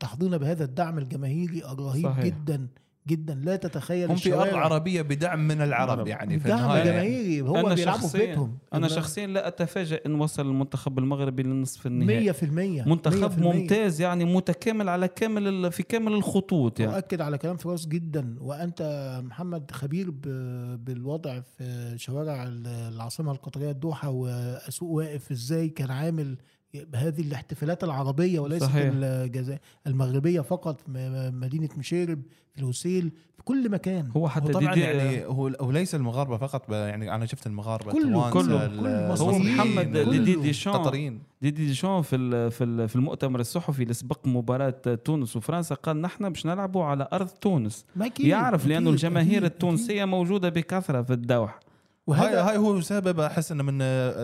تحظون 0.00 0.38
بهذا 0.38 0.64
الدعم 0.64 0.98
الجماهيري 0.98 1.64
الرهيب 1.64 2.04
صحيح. 2.04 2.24
جدا 2.24 2.66
جدا 3.08 3.34
لا 3.34 3.56
تتخيل 3.56 4.10
هم 4.10 4.16
في 4.16 4.34
أرض. 4.34 4.54
عربية 4.54 5.02
بدعم 5.02 5.48
من 5.48 5.60
العرب. 5.62 6.06
يعني 6.06 6.38
في 6.40 6.48
دعم 6.48 6.58
النهاية 6.58 6.78
يعني. 6.78 6.90
جماهيري 6.90 7.40
هو 7.40 7.74
بيلعبوا 7.74 8.08
في 8.08 8.18
بيتهم 8.18 8.58
أنا 8.74 8.88
شخصيا 8.88 9.26
لا 9.26 9.48
اتفاجئ 9.48 10.06
إن 10.06 10.14
وصل 10.14 10.46
المنتخب 10.46 10.98
المغربي 10.98 11.42
للنصف 11.42 11.86
النهائي 11.86 12.32
100% 12.32 12.86
منتخب 12.88 13.30
100%. 13.32 13.38
ممتاز 13.42 14.00
يعني 14.00 14.24
متكامل 14.24 14.88
على 14.88 15.08
كامل 15.08 15.48
ال- 15.48 15.72
في 15.72 15.82
كامل 15.82 16.12
الخطوط 16.12 16.80
يعني 16.80 16.96
أؤكد 16.96 17.20
على 17.20 17.38
كلام 17.38 17.56
فراس 17.56 17.86
جدا 17.86 18.36
وأنت 18.40 18.82
محمد 19.24 19.70
خبير 19.70 20.10
ب- 20.10 20.84
بالوضع 20.84 21.40
في 21.40 21.94
شوارع 21.96 22.42
ال- 22.44 22.66
العاصمة 22.66 23.32
القطرية 23.32 23.70
الدوحة 23.70 24.10
وسوق 24.10 24.90
واقف 24.90 25.30
إزاي 25.32 25.68
كان 25.68 25.90
عامل 25.90 26.36
بهذه 26.74 27.20
الاحتفالات 27.20 27.84
العربية 27.84 28.40
وليست 28.40 28.64
صحيح. 28.64 28.90
الجزائر 28.94 29.58
المغربية 29.86 30.40
فقط 30.40 30.80
مدينة 30.88 31.68
مشيرب 31.78 32.22
في 32.54 32.58
الوسيل 32.60 33.12
في 33.36 33.42
كل 33.42 33.70
مكان. 33.70 34.10
هو 34.16 34.28
حتى 34.28 34.46
هو 34.48 34.52
طبعا 34.60 34.74
ديدي 34.74 34.86
يعني 34.86 35.24
هو 35.24 35.48
هو 35.60 35.70
ليس 35.70 35.94
المغاربة 35.94 36.36
فقط 36.36 36.70
يعني 36.72 37.14
أنا 37.14 37.26
شفت 37.26 37.46
المغاربة 37.46 37.92
كله- 37.92 38.30
كله- 38.30 38.66
ال- 38.66 39.16
كل 39.16 39.22
هو 39.22 39.38
محمد 39.38 39.84
كله. 39.92 40.10
ديدي 40.10 40.34
ديشان 40.34 40.72
القطريين 40.72 41.22
ديدي 41.42 41.66
ديشان 41.66 42.02
في 42.02 42.16
ال- 42.16 42.50
في 42.50 42.64
ال- 42.64 42.88
في 42.88 42.96
المؤتمر 42.96 43.40
الصحفي 43.40 43.82
اللي 43.82 43.94
سبق 43.94 44.26
مباراة 44.26 44.70
تونس 45.04 45.36
وفرنسا 45.36 45.74
قال 45.74 46.00
نحن 46.00 46.28
باش 46.28 46.46
نلعبوا 46.46 46.84
على 46.84 47.08
أرض 47.12 47.28
تونس. 47.28 47.84
يعرف 48.20 48.66
لأنه 48.66 48.78
أكيد، 48.78 48.88
الجماهير 48.88 49.30
أكيد، 49.30 49.44
التونسية 49.44 50.04
موجودة 50.04 50.48
بكثرة 50.48 51.02
في 51.02 51.12
الدوحة. 51.12 51.60
وهاي 51.60 51.65
وهذا 52.06 52.42
هاي 52.42 52.56
هو 52.56 52.80
سبب 52.80 53.20
أحس 53.20 53.52
إنه 53.52 53.62
من 53.62 53.80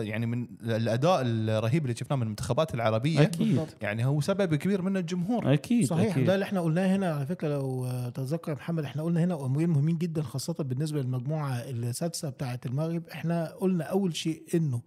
يعني 0.07 0.25
من 0.25 0.47
الأداء 0.63 1.21
الرهيب 1.25 1.83
اللي 1.85 1.95
شفناه 1.95 2.17
من 2.17 2.23
المنتخبات 2.23 2.73
العربية 2.73 3.21
أكيد. 3.21 3.65
يعني 3.81 4.05
هو 4.05 4.21
سبب 4.21 4.55
كبير 4.55 4.81
من 4.81 4.97
الجمهور 4.97 5.53
أكيد 5.53 5.85
صحيح 5.85 6.11
أكيد. 6.11 6.25
ده 6.25 6.33
اللي 6.33 6.43
إحنا 6.45 6.61
قلناه 6.61 6.95
هنا 6.95 7.13
على 7.13 7.25
فكرة 7.25 7.47
لو 7.47 7.87
تتذكر 8.13 8.51
يا 8.51 8.55
محمد 8.57 8.83
إحنا 8.83 9.03
قلنا 9.03 9.23
هنا 9.23 9.45
امرين 9.45 9.69
مهمين 9.69 9.97
جدا 9.97 10.21
خاصة 10.21 10.53
بالنسبة 10.53 11.01
للمجموعة 11.01 11.53
السادسة 11.53 12.29
بتاعه 12.29 12.59
المغرب 12.65 13.03
إحنا 13.07 13.45
قلنا 13.61 13.83
أول 13.83 14.15
شيء 14.15 14.43
إنه 14.55 14.81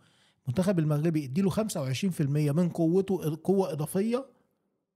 المنتخب 0.47 0.79
المغربي 0.79 1.25
اديله 1.25 1.51
25% 1.51 2.21
من 2.21 2.69
قوته 2.69 3.39
قوة 3.45 3.73
إضافية 3.73 4.27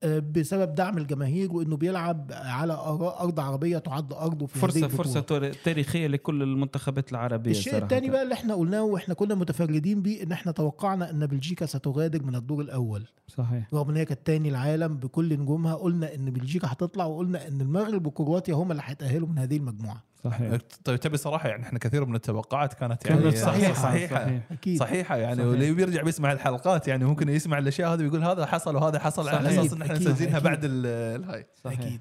بسبب 0.06 0.74
دعم 0.74 0.98
الجماهير 0.98 1.52
وإنه 1.52 1.76
بيلعب 1.76 2.30
على 2.32 2.72
أرض 3.20 3.40
عربية 3.40 3.78
تعد 3.78 4.12
أرضه 4.12 4.46
في 4.46 4.58
فرصه 4.58 4.76
البطولة. 4.86 4.96
فرصه 5.02 5.20
تاريخية 5.64 6.06
لكل 6.06 6.42
المنتخبات 6.42 7.12
العربية 7.12 7.50
الشيء. 7.50 7.76
الثاني 7.78 8.10
بقى 8.10 8.22
اللي 8.22 8.34
إحنا 8.34 8.54
قلناه 8.54 8.82
وإحنا 8.82 9.14
كنا 9.14 9.34
متفردين 9.34 10.02
بيه 10.02 10.22
إن 10.22 10.32
إحنا 10.32 10.52
توقعنا 10.52 11.10
إن 11.10 11.26
بلجيكا 11.26 11.66
ستغادر 11.66 12.22
من 12.22 12.34
الدور 12.34 12.60
الأول 12.62 13.06
صحيح 13.28 13.68
رغم 13.74 13.90
إن 13.90 13.96
هي 13.96 14.04
كانت 14.04 14.26
تاني 14.26 14.48
العالم 14.48 14.96
بكل 14.96 15.38
نجومها 15.40 15.74
قلنا 15.74 16.14
إن 16.14 16.30
بلجيكا 16.30 16.68
هتطلع 16.72 17.04
وقلنا 17.04 17.48
إن 17.48 17.60
المغرب 17.60 18.06
وكرواتيا 18.06 18.54
هم 18.54 18.70
اللي 18.70 18.82
هيتأهلوا 18.86 19.28
من 19.28 19.38
هذه 19.38 19.56
المجموعة 19.56 20.09
صحيح 20.24 20.58
طيب 20.84 21.00
تبي 21.00 21.16
صراحة 21.16 21.48
يعني 21.48 21.62
إحنا 21.62 21.78
كثير 21.78 22.04
من 22.04 22.14
التوقعات 22.14 22.74
كانت 22.74 23.06
يعني 23.06 23.36
صحيحة، 23.36 23.72
صحيحة 23.74 24.14
صحيح. 24.24 24.40
أكيد 24.52 24.78
صحيحة 24.78 25.16
يعني 25.16 25.34
صحيح. 25.36 25.46
واللي 25.48 25.72
بيرجع 25.72 26.02
بيسمع 26.02 26.32
الحلقات 26.32 26.88
يعني 26.88 27.04
ممكن 27.04 27.28
يسمع 27.28 27.58
الأشياء 27.58 27.94
هذه 27.94 28.02
ويقول 28.02 28.24
هذا 28.24 28.46
حصل 28.46 28.76
وهذا 28.76 28.98
حصل 28.98 29.28
على 29.28 29.48
صحيح. 29.48 29.60
أساس 29.60 29.72
إن 29.72 29.82
إحنا 29.82 29.94
أكيد، 29.94 30.08
نسجلها 30.08 30.32
أكيد. 30.36 30.42
بعد 30.44 30.64
ال- 30.64 30.86
الهاي 31.20 31.46
صحيح. 31.64 31.80
أكيد 31.80 32.00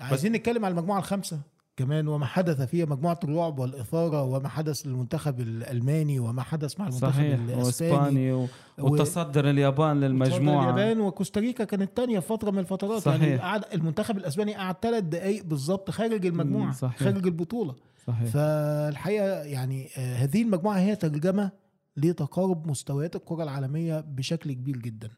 عايزين 0.00 0.32
نتكلم 0.32 0.64
على 0.64 0.72
المجموعة 0.72 0.98
الخامسة 0.98 1.38
كمان 1.76 2.08
وما 2.08 2.26
حدث 2.26 2.60
فيها 2.62 2.86
مجموعة 2.86 3.20
الرعب 3.24 3.58
والإثارة 3.58 4.22
وما 4.22 4.48
حدث 4.48 4.86
للمنتخب 4.86 5.40
الألماني 5.40 6.18
وما 6.18 6.42
حدث 6.42 6.80
مع 6.80 6.86
المنتخب 6.88 7.10
صحيح 7.12 7.38
الإسباني. 7.38 7.62
وإسباني 7.64 8.32
و... 8.32 8.46
وتصدر 8.78 9.50
اليابان 9.50 10.00
للمجموعة. 10.00 10.64
اليابان 10.74 11.00
وكوستاريكا 11.00 11.64
كانت 11.64 11.82
الثانية 11.82 12.18
فترة 12.18 12.50
من 12.50 12.58
الفترات. 12.58 13.02
صحيح. 13.02 13.22
يعني 13.22 13.36
قعد 13.40 13.64
المنتخب 13.74 14.16
الإسباني 14.16 14.54
قعد 14.54 14.76
ثلاث 14.82 15.04
دقائق 15.04 15.44
بالظبط 15.44 15.90
خارج 15.90 16.26
المجموعة 16.26 16.66
مم، 16.66 16.72
صحيح. 16.72 16.98
خارج 17.02 17.26
البطولة. 17.26 17.74
صحيح. 18.06 18.28
فالحقيقة 18.28 19.42
يعني 19.42 19.88
آه، 19.96 20.16
هذه 20.16 20.42
المجموعة 20.42 20.78
هي 20.78 20.96
ترجمة 20.96 21.50
لتقارب 21.96 22.66
مستويات 22.66 23.16
الكرة 23.16 23.42
العالمية 23.42 24.00
بشكل 24.00 24.52
كبير 24.52 24.76
جدا. 24.76 25.10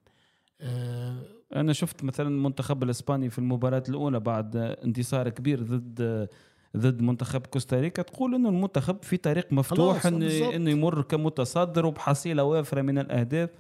آه، 0.61 1.23
أنا 1.57 1.73
شفت 1.73 2.05
مثلا 2.05 2.29
المنتخب 2.29 2.83
الإسباني 2.83 3.31
في 3.31 3.39
المباراة 3.39 3.83
الأولى 3.89 4.21
بعد 4.21 4.57
انتصار 4.57 5.29
كبير 5.29 5.63
ضد 5.63 6.29
ضد 6.77 7.03
منتخب 7.03 7.47
كوستاريكا 7.47 8.03
تقول 8.03 8.35
إنه 8.35 8.49
المنتخب 8.49 8.97
في 9.03 9.17
طريق 9.17 9.53
مفتوح 9.53 10.07
انه. 10.07 10.27
إنه 10.57 10.71
يمر 10.71 11.03
كمتصدر 11.03 11.87
وبحصيلة 11.87 12.45
وافرة 12.45 12.83
من 12.83 12.99
الأهداف 12.99 13.51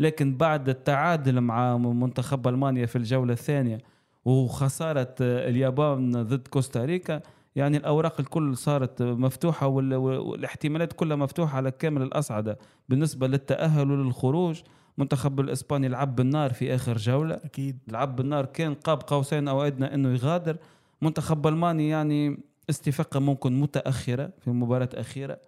لكن 0.00 0.36
بعد 0.36 0.68
التعادل 0.68 1.40
مع 1.40 1.76
منتخب 1.76 2.48
ألمانيا 2.48 2.86
في 2.86 2.96
الجولة 2.96 3.32
الثانية 3.32 3.78
وخسارة 4.24 5.14
اليابان 5.20 6.22
ضد 6.22 6.48
كوستاريكا 6.48 7.20
يعني 7.56 7.76
الأوراق 7.76 8.20
الكل 8.20 8.56
صارت 8.56 9.02
مفتوحة 9.02 9.66
وال- 9.66 9.94
والاحتمالات 9.94 10.92
كلها 10.92 11.16
مفتوحة 11.16 11.56
على 11.56 11.70
كامل 11.70 12.02
الأصعدة 12.02 12.58
بالنسبة 12.88 13.26
للتأهل 13.26 13.90
وللخروج 13.90 14.60
منتخب 14.98 15.40
الإسباني 15.40 15.88
لعب 15.88 16.16
بالنار 16.16 16.52
في 16.52 16.74
آخر 16.74 16.96
جولة. 16.96 17.34
أكيد. 17.34 17.78
لعب 17.88 18.16
بالنار 18.16 18.44
كان 18.46 18.74
قاب 18.74 19.02
قوسين 19.06 19.48
أو 19.48 19.62
أدنى 19.62 19.94
إنه 19.94 20.08
يغادر. 20.14 20.56
منتخب 21.02 21.46
ألماني 21.46 21.88
يعني 21.88 22.38
استفاقة 22.70 23.20
ممكن 23.20 23.60
متأخرة 23.60 24.30
في 24.40 24.48
المباراه 24.48 24.88
الاخيره 24.92 25.38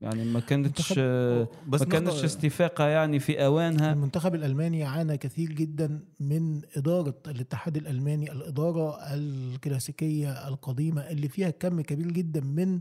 يعني 0.00 0.24
ما 0.24 0.40
كانتش 0.40 0.98
منتخب- 0.98 1.48
بس 1.68 1.80
ما 1.82 1.86
كانتش 1.88 2.24
استفاقة 2.24 2.86
يعني 2.86 3.18
في 3.18 3.44
أوانها. 3.46 3.92
المنتخب 3.92 4.34
الألماني 4.34 4.84
عانى 4.84 5.16
كثير 5.18 5.48
جدا 5.52 6.00
من 6.20 6.60
إدارة 6.76 7.14
الاتحاد 7.26 7.76
الألماني 7.76 8.32
الإدارة 8.32 8.96
الكلاسيكية 9.14 10.48
القديمة 10.48 11.00
اللي 11.10 11.28
فيها 11.28 11.50
كم 11.50 11.80
كبير 11.80 12.10
جدا 12.10 12.40
من 12.40 12.80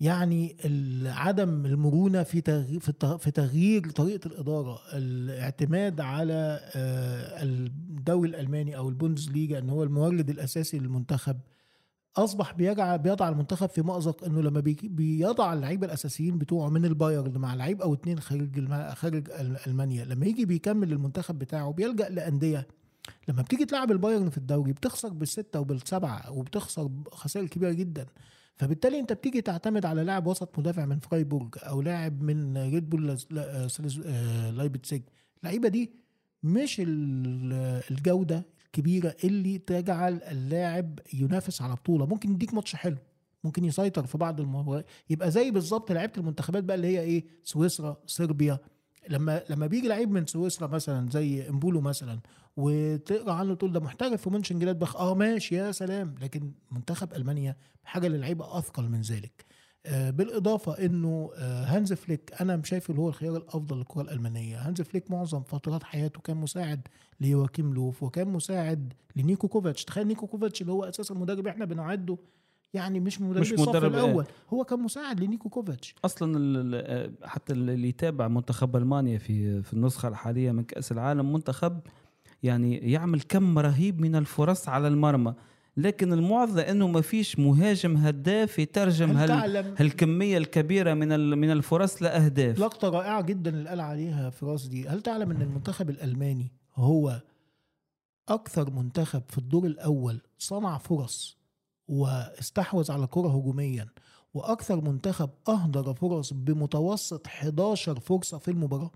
يعني 0.00 0.56
عدم 1.06 1.66
المرونة 1.66 2.22
في 2.22 2.42
في 3.18 3.30
تغيير 3.30 3.90
طريقة 3.90 4.26
الإدارة 4.26 4.78
الاعتماد 4.92 6.00
على 6.00 6.60
آه، 6.76 7.42
الدوري 7.42 8.28
الألماني 8.28 8.76
أو 8.76 8.88
البوندسليجا 8.88 9.58
إن 9.58 9.70
هو 9.70 9.82
المورد 9.82 10.30
الأساسي 10.30 10.78
للمنتخب 10.78 11.36
أصبح 12.16 12.52
بيجع 12.52 12.96
بيضع 12.96 13.28
المنتخب 13.28 13.68
في 13.68 13.82
مأزق 13.82 14.24
إنه 14.24 14.40
لما 14.42 14.60
بي- 14.60 14.76
بيضع 14.82 15.52
اللعيبة 15.52 15.86
الأساسيين 15.86 16.38
بتوعه 16.38 16.68
من 16.68 16.84
البايرن 16.84 17.38
مع 17.38 17.54
لعيب 17.54 17.82
أو 17.82 17.94
اتنين 17.94 18.20
خارج 18.20 18.68
خارج 18.94 19.28
أل- 19.28 19.66
ألمانيا 19.68 20.04
لما 20.04 20.26
يجي 20.26 20.44
بيكمل 20.44 20.92
المنتخب 20.92 21.38
بتاعه 21.38 21.72
بيلجأ 21.72 22.08
لأندية 22.08 22.66
لما 23.28 23.42
بتيجي 23.42 23.64
تلعب 23.64 23.90
البايرن 23.90 24.30
في 24.30 24.38
الدوري 24.38 24.72
بتخسر 24.72 25.08
بالستة 25.08 25.60
وبالسبعة 25.60 26.30
وبتخسر 26.32 26.90
خسائر 27.12 27.46
كبيرة 27.46 27.72
جدا. 27.72 28.06
فبالتالي 28.58 29.00
انت 29.00 29.12
بتيجي 29.12 29.40
تعتمد 29.40 29.86
على 29.86 30.04
لاعب 30.04 30.26
وسط 30.26 30.58
مدافع 30.58 30.84
من 30.86 30.98
فرايبورج 30.98 31.54
أو 31.58 31.82
لاعب 31.82 32.22
من 32.22 32.58
ريد 32.58 32.90
بول 32.90 33.06
لاز- 33.06 33.26
لا- 33.30 33.68
سلز- 33.68 34.06
لايبتسيج 34.56 35.02
اللعيبة 35.42 35.68
دي 35.68 35.90
مش 36.42 36.80
ال- 36.80 37.82
الجودة 37.90 38.46
الكبيرة 38.66 39.16
اللي 39.24 39.58
تجعل 39.58 40.22
اللاعب 40.22 40.98
ينافس 41.14 41.62
على 41.62 41.72
بطولة. 41.74 42.06
ممكن 42.06 42.30
يديك 42.32 42.54
ماتش 42.54 42.76
حلو 42.76 42.96
ممكن 43.44 43.64
يسيطر 43.64 44.06
في 44.06 44.18
بعض 44.18 44.40
المباريات 44.40 44.86
يبقى 45.10 45.30
زي 45.30 45.50
بالظبط 45.50 45.92
لعيبة 45.92 46.12
المنتخبات 46.18 46.64
بقى 46.64 46.76
اللي 46.76 46.86
هي 46.86 47.00
إيه؟ 47.00 47.24
سويسرا 47.44 47.96
صربيا. 48.06 48.58
لما 49.08 49.42
لما 49.50 49.66
بيجي 49.66 49.88
لعيب 49.88 50.10
من 50.10 50.26
سويسرا 50.26 50.66
مثلا 50.68 51.10
زي 51.10 51.48
إمبولو 51.48 51.80
مثلا 51.80 52.20
وتقرأ 52.62 53.32
عنه 53.32 53.54
تقول 53.54 53.72
ده 53.72 53.80
محترف 53.80 54.22
في 54.22 54.30
مونشن 54.30 54.58
جلادباخ 54.58 54.96
آه 54.96 55.14
ماشي 55.14 55.54
يا 55.54 55.72
سلام. 55.72 56.14
لكن 56.22 56.52
منتخب 56.72 57.14
ألمانيا 57.14 57.56
حاجة 57.84 58.08
للعيبة 58.08 58.58
أثقل 58.58 58.88
من 58.88 59.00
ذلك. 59.00 59.44
آه 59.86 60.10
بالإضافة 60.10 60.72
إنه 60.86 61.30
آه 61.36 61.64
هانز 61.64 61.92
فليك 61.92 62.32
أنا 62.40 62.56
مش 62.56 62.68
شايف 62.68 62.90
اللي 62.90 63.00
هو 63.00 63.08
الخيار 63.08 63.36
الأفضل 63.36 63.76
للكرة 63.76 64.02
الألمانية. 64.02 64.68
هانز 64.68 64.82
فليك 64.82 65.10
معظم 65.10 65.42
فترات 65.42 65.82
حياته 65.82 66.20
كان 66.20 66.36
مساعد 66.36 66.88
ليواكيم 67.20 67.74
لوف 67.74 68.02
وكان 68.02 68.28
مساعد 68.28 68.92
لنيكو 69.16 69.48
كوفاتش. 69.48 69.84
تخيل 69.84 70.06
نيكو 70.06 70.26
كوفاتش 70.26 70.60
اللي 70.62 70.72
هو 70.72 70.84
أساسا 70.84 71.14
مدرب 71.14 71.46
إحنا 71.46 71.64
بنعده 71.64 72.18
يعني 72.74 73.00
مش 73.00 73.20
مدرب 73.20 73.40
مش 73.40 73.52
الصف 73.52 73.68
مدرب، 73.68 73.94
إيه. 73.94 74.04
الأول. 74.04 74.24
هو 74.50 74.64
كان 74.64 74.78
مساعد 74.80 75.20
لنيكو 75.20 75.48
كوفاتش. 75.48 75.94
أصلا 76.04 76.38
ال- 76.38 77.14
حتى 77.28 77.52
اللي 77.52 77.88
يتابع 77.88 78.28
منتخب 78.28 78.76
ألمانيا 78.76 79.18
في 79.18 79.62
في 79.62 79.72
النسخة 79.72 80.08
الحالية 80.08 80.52
من 80.52 80.64
كأس 80.64 80.92
العالم 80.92 81.32
منتخب 81.32 81.80
يعني 82.42 82.76
يعمل 82.76 83.20
كم 83.20 83.58
رهيب 83.58 84.00
من 84.00 84.16
الفرص 84.16 84.68
على 84.68 84.88
المرمى. 84.88 85.34
لكن 85.76 86.12
المعضله 86.12 86.62
إنه 86.70 86.86
ما 86.88 87.00
فيش 87.00 87.38
مهاجم 87.38 87.96
هداف 87.96 88.58
يترجم 88.58 89.16
هل 89.16 89.30
هال 89.30 89.56
هالكمية 89.78 90.38
الكبيرة 90.38 90.94
من 90.94 91.12
ال- 91.12 91.36
من 91.36 91.50
الفرص 91.50 92.02
لأهداف. 92.02 92.58
لقطة 92.58 92.88
رائعة 92.88 93.20
جدا 93.22 93.50
اللي 93.50 93.68
قال 93.68 93.80
عليها 93.80 94.30
فراس 94.30 94.66
دي. 94.66 94.88
هل 94.88 95.00
تعلم 95.02 95.30
إن 95.30 95.42
المنتخب 95.42 95.90
الألماني 95.90 96.52
هو 96.76 97.20
أكثر 98.28 98.70
منتخب 98.70 99.22
في 99.28 99.38
الدور 99.38 99.66
الأول 99.66 100.20
صنع 100.38 100.78
فرص 100.78 101.36
واستحوذ 101.88 102.92
على 102.92 103.04
الكرة 103.04 103.28
هجوميا 103.28 103.86
وأكثر 104.34 104.80
منتخب 104.80 105.30
أهدر 105.48 105.94
فرص 105.94 106.32
بمتوسط 106.32 107.26
11 107.26 108.00
فرصة 108.00 108.38
في 108.38 108.50
المباراة؟ 108.50 108.90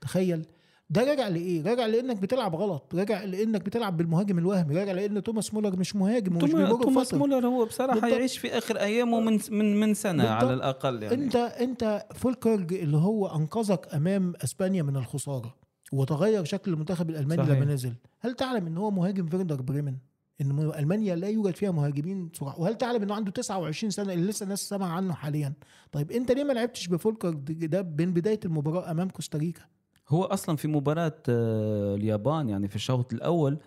تخيل 0.00 0.46
ده 0.90 1.04
راجع 1.04 1.28
لإيه؟ 1.28 1.62
راجع 1.62 1.86
لإنك 1.86 2.16
بتلعب 2.16 2.54
غلط، 2.56 2.94
راجع 2.94 3.24
لإنك 3.24 3.62
بتلعب 3.62 3.96
بالمهاجم 3.96 4.38
الوهمي، 4.38 4.74
راجع 4.76 4.92
لإن 4.92 5.22
توماس 5.22 5.54
مولر 5.54 5.76
مش 5.76 5.96
مهاجم 5.96 6.36
ومش 6.36 6.52
بيمر 6.52 6.82
توماس. 6.82 7.14
مولر 7.14 7.46
هو 7.46 7.64
بصراحة 7.64 8.00
بالضبط. 8.00 8.12
يعيش 8.12 8.38
في 8.38 8.58
آخر 8.58 8.76
أيامه 8.78 9.20
من 9.20 9.38
من 9.50 9.80
من 9.80 9.94
سنة 9.94 10.22
بالضبط. 10.22 10.42
على 10.44 10.54
الأقل 10.54 11.02
يعني 11.02 11.14
انت 11.14 11.36
أنت 11.36 12.06
فولكرج 12.14 12.74
اللي 12.74 12.96
هو 12.96 13.26
أنقذك 13.26 13.94
أمام 13.94 14.32
إسبانيا 14.44 14.82
من 14.82 14.96
الخسارة 14.96 15.54
وتغير 15.92 16.44
شكل 16.44 16.72
المنتخب 16.72 17.10
الألماني 17.10 17.42
صحيح. 17.42 17.56
لما 17.56 17.72
نزل 17.74 17.94
هل 18.20 18.34
تعلم 18.34 18.66
إن 18.66 18.76
هو 18.78 18.90
مهاجم 18.90 19.26
فيردر 19.26 19.62
بريمن 19.62 19.94
إن 20.40 20.72
ألمانيا 20.78 21.14
لا 21.16 21.28
يوجد 21.28 21.56
فيها 21.56 21.70
مهاجمين 21.70 22.30
صرحاء 22.34 22.60
وهل 22.60 22.74
تعلم 22.78 23.02
إنه 23.02 23.14
عنده 23.14 23.30
29 23.30 23.90
سنة 23.90 24.12
اللي 24.12 24.26
لسه 24.26 24.44
الناس 24.44 24.68
سامعة 24.68 24.88
عنه 24.88 25.14
حاليا 25.14 25.52
طيب 25.92 26.12
أنت 26.12 26.32
ليه 26.32 26.44
ما 26.44 26.52
لعبتش 26.52 26.86
بفولكرج 26.88 27.66
ده 27.66 27.80
من 27.80 28.12
بداية 28.12 28.40
المباراة 28.44 28.90
أمام 28.90 29.08
كوستاريكا 29.08 29.62
هو 30.08 30.24
أصلا 30.24 30.56
في 30.56 30.68
مباراة 30.68 31.16
آه، 31.28 31.94
اليابان 31.94 32.48
يعني 32.48 32.68
في 32.68 32.76
الشوط 32.76 33.12
الأول 33.12 33.58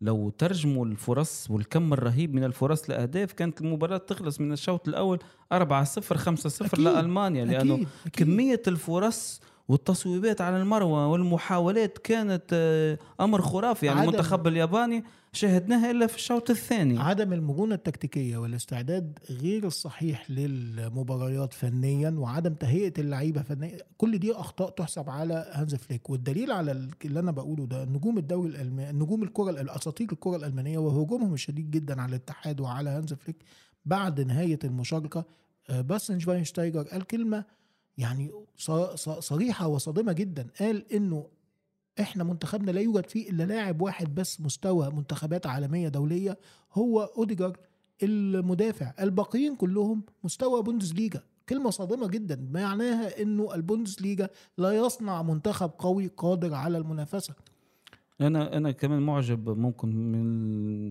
لو 0.00 0.30
ترجموا 0.30 0.86
الفرص 0.86 1.50
والكم 1.50 1.92
الرهيب 1.92 2.34
من 2.34 2.44
الفرص 2.44 2.90
لأهداف 2.90 3.32
كانت 3.32 3.60
المباراة 3.60 3.96
تخلص 3.98 4.40
من 4.40 4.52
الشوط 4.52 4.88
الأول 4.88 5.18
4 5.52 5.84
0 5.84 6.16
5 6.16 6.48
0 6.48 6.66
أكيد. 6.66 6.80
لألمانيا 6.80 7.44
لأنه 7.44 7.74
أكيد. 7.74 7.88
أكيد. 8.06 8.26
كمية 8.26 8.62
الفرص 8.66 9.40
والتصويبات 9.70 10.40
على 10.40 10.56
المرمى 10.62 11.06
والمحاولات 11.06 11.98
كانت 11.98 12.44
آه، 12.52 12.98
أمر 13.20 13.42
خرافي. 13.42 13.86
يعني 13.86 14.00
المنتخب 14.02 14.46
الياباني 14.46 15.04
شاهدناها 15.32 15.90
إلا 15.90 16.06
في 16.06 16.16
الشوط 16.16 16.50
الثاني. 16.50 16.98
عدم 16.98 17.32
المرونة 17.32 17.74
التكتيكية 17.74 18.36
والاستعداد 18.36 19.18
غير 19.30 19.66
الصحيح 19.66 20.30
للمباريات 20.30 21.52
فنيا 21.52 22.10
وعدم 22.10 22.54
تهيئة 22.54 22.92
اللعيبة 22.98 23.42
فنيا 23.42 23.78
كل 23.98 24.18
دي 24.18 24.32
أخطاء 24.32 24.70
تحسب 24.70 25.10
على 25.10 25.50
هانز 25.52 25.74
فليك. 25.74 26.10
والدليل 26.10 26.52
على 26.52 26.72
ال- 26.72 26.90
اللي 27.04 27.20
أنا 27.20 27.30
بقوله 27.30 27.66
ده 27.66 27.84
نجوم 27.84 28.18
الدوري 28.18 28.48
الالماني 28.48 28.98
نجوم 28.98 29.22
الكرة 29.22 29.76
أساطير 29.76 30.08
الكرة 30.12 30.36
الألمانية 30.36 30.78
وهجومهم 30.78 31.34
الشديد 31.34 31.70
جدا 31.70 32.00
على 32.00 32.08
الاتحاد 32.10 32.60
وعلى 32.60 32.90
هانز 32.90 33.12
فليك 33.14 33.36
بعد 33.84 34.20
نهاية 34.20 34.58
المشاركة 34.64 35.24
آه، 35.70 35.80
باستيان 35.80 36.18
شفاينشتايجر 36.18 36.82
قال 36.82 37.02
كلمه 37.06 37.44
يعني 38.00 38.30
صريحة 39.18 39.66
وصادمة 39.68 40.12
جدا. 40.12 40.46
قال 40.60 40.92
إنه 40.92 41.26
إحنا 42.00 42.24
منتخبنا 42.24 42.70
لا 42.70 42.80
يوجد 42.80 43.06
فيه 43.06 43.30
إلا 43.30 43.42
لاعب 43.42 43.82
واحد 43.82 44.14
بس 44.14 44.40
مستوى 44.40 44.90
منتخبات 44.90 45.46
عالمية 45.46 45.88
دولية 45.88 46.38
هو 46.72 47.00
روديجر 47.00 47.56
المدافع. 48.02 48.92
الباقيين 49.00 49.56
كلهم 49.56 50.02
مستوى 50.24 50.62
بوندسليجا. 50.62 51.22
كلمة 51.48 51.70
صادمة 51.70 52.08
جدا. 52.08 52.48
معناها 52.50 53.22
إنه 53.22 53.54
البوندسليجا 53.54 54.28
لا 54.58 54.72
يصنع 54.72 55.22
منتخب 55.22 55.70
قوي 55.78 56.06
قادر 56.16 56.54
على 56.54 56.78
المنافسة. 56.78 57.34
أنا 58.20 58.56
أنا 58.56 58.70
كمان 58.70 59.02
معجب 59.02 59.48
ممكن 59.48 59.88
من 59.88 60.24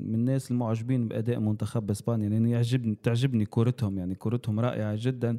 من 0.08 0.16
الناس 0.16 0.52
المعجبين 0.52 1.08
بأداء 1.08 1.40
منتخب 1.40 1.92
إسبانيا 1.92 2.30
لأنه 2.30 2.52
يعجبني 2.52 2.98
تعجبني 3.04 3.46
كورتهم. 3.46 3.98
يعني 3.98 4.16
كورتهم 4.16 4.60
رائعة 4.60 4.96
جدا. 5.00 5.38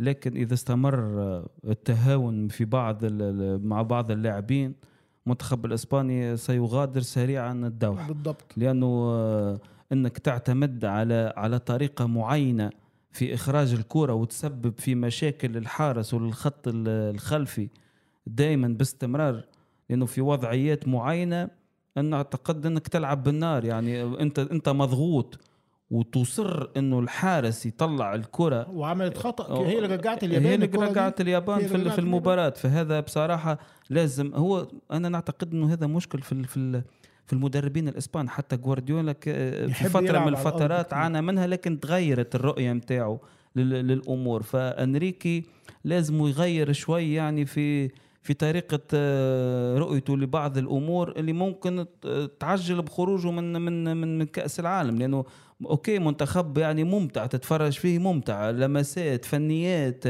لكن 0.00 0.36
إذا 0.36 0.54
استمر 0.54 1.44
التهاون 1.64 2.48
في 2.48 2.64
بعض 2.64 3.04
مع 3.64 3.82
بعض 3.82 4.10
اللاعبين 4.10 4.74
المنتخب 5.26 5.66
الإسباني 5.66 6.36
سيغادر 6.36 7.00
سريعا 7.00 7.52
الدوح 7.52 8.08
بالضبط. 8.08 8.44
لأنه 8.56 8.86
آه، 8.86 9.58
إنك 9.92 10.18
تعتمد 10.18 10.84
على 10.84 11.32
على 11.36 11.58
طريقة 11.58 12.06
معينة 12.06 12.70
في 13.12 13.34
إخراج 13.34 13.72
الكرة 13.72 14.12
وتسبب 14.12 14.74
في 14.78 14.94
مشاكل 14.94 15.56
الحارس 15.56 16.14
والخط 16.14 16.68
ال- 16.68 16.88
الخلفي 17.14 17.68
دائما 18.26 18.68
باستمرار 18.68 19.44
لأنه 19.90 20.06
في 20.06 20.20
وضعيات 20.20 20.88
معينة 20.88 21.48
أنا 21.96 22.16
أعتقد 22.16 22.66
إنك 22.66 22.88
تلعب 22.88 23.22
بالنار. 23.22 23.64
يعني 23.64 24.02
أنت 24.02 24.38
أنت 24.38 24.68
مضغوط 24.68 25.38
وتصر 25.90 26.68
إنه 26.76 26.98
الحارس 26.98 27.66
يطلع 27.66 28.14
الكرة. 28.14 28.70
وعملت 28.70 29.16
أو- 29.46 29.50
هي 29.50 29.76
اللي 29.78 29.96
رجعت 29.96 30.24
اليابان 30.24 30.46
هي 30.46 30.54
اللي. 30.54 30.66
رجعت 30.66 31.20
اليابان 31.20 31.58
في, 31.66 31.74
رجعت 31.74 31.92
في 31.92 31.98
المباراة. 31.98 32.50
فهذا 32.50 33.00
بصراحة 33.00 33.58
لازم. 33.90 34.34
هو 34.34 34.68
أنا 34.92 35.08
نعتقد 35.08 35.52
أنه 35.54 35.72
هذا 35.72 35.86
مشكل 35.86 36.22
في 36.22 36.42
في 36.44 36.82
في 37.26 37.32
المدربين 37.32 37.88
الإسبان. 37.88 38.28
حتى 38.28 38.56
جوارديولا 38.56 39.12
في 39.12 39.90
يلعب 40.04 40.26
من 40.26 40.32
الفترات. 40.32 40.92
عانى 40.92 41.20
منها 41.22 41.46
لكن 41.46 41.80
تغيرت 41.80 42.34
الرؤية 42.34 42.72
متاعه 42.72 43.20
لل- 43.56 43.86
للأمور. 43.88 44.42
فأنريكي 44.42 45.44
لازم 45.84 46.26
يغير 46.26 46.72
شوي 46.72 47.14
يعني 47.14 47.46
في 47.46 47.90
في 48.26 48.34
طريقة 48.34 48.80
آه، 48.94 49.78
رؤيته 49.78 50.16
لبعض 50.16 50.58
الأمور 50.58 51.12
اللي 51.16 51.32
ممكن 51.32 51.86
تعجل 52.40 52.82
بخروجه 52.82 53.30
من 53.30 53.60
من 53.60 53.96
من 54.18 54.26
كأس 54.26 54.60
العالم. 54.60 54.98
لأنه 54.98 55.24
okay 55.66 55.98
منتخب 55.98 56.58
يعني 56.58 56.84
ممتع 56.84 57.26
تتفرج 57.26 57.72
فيه 57.72 57.98
ممتع 57.98 58.50
لمسات 58.50 59.24
فنيات 59.24 60.04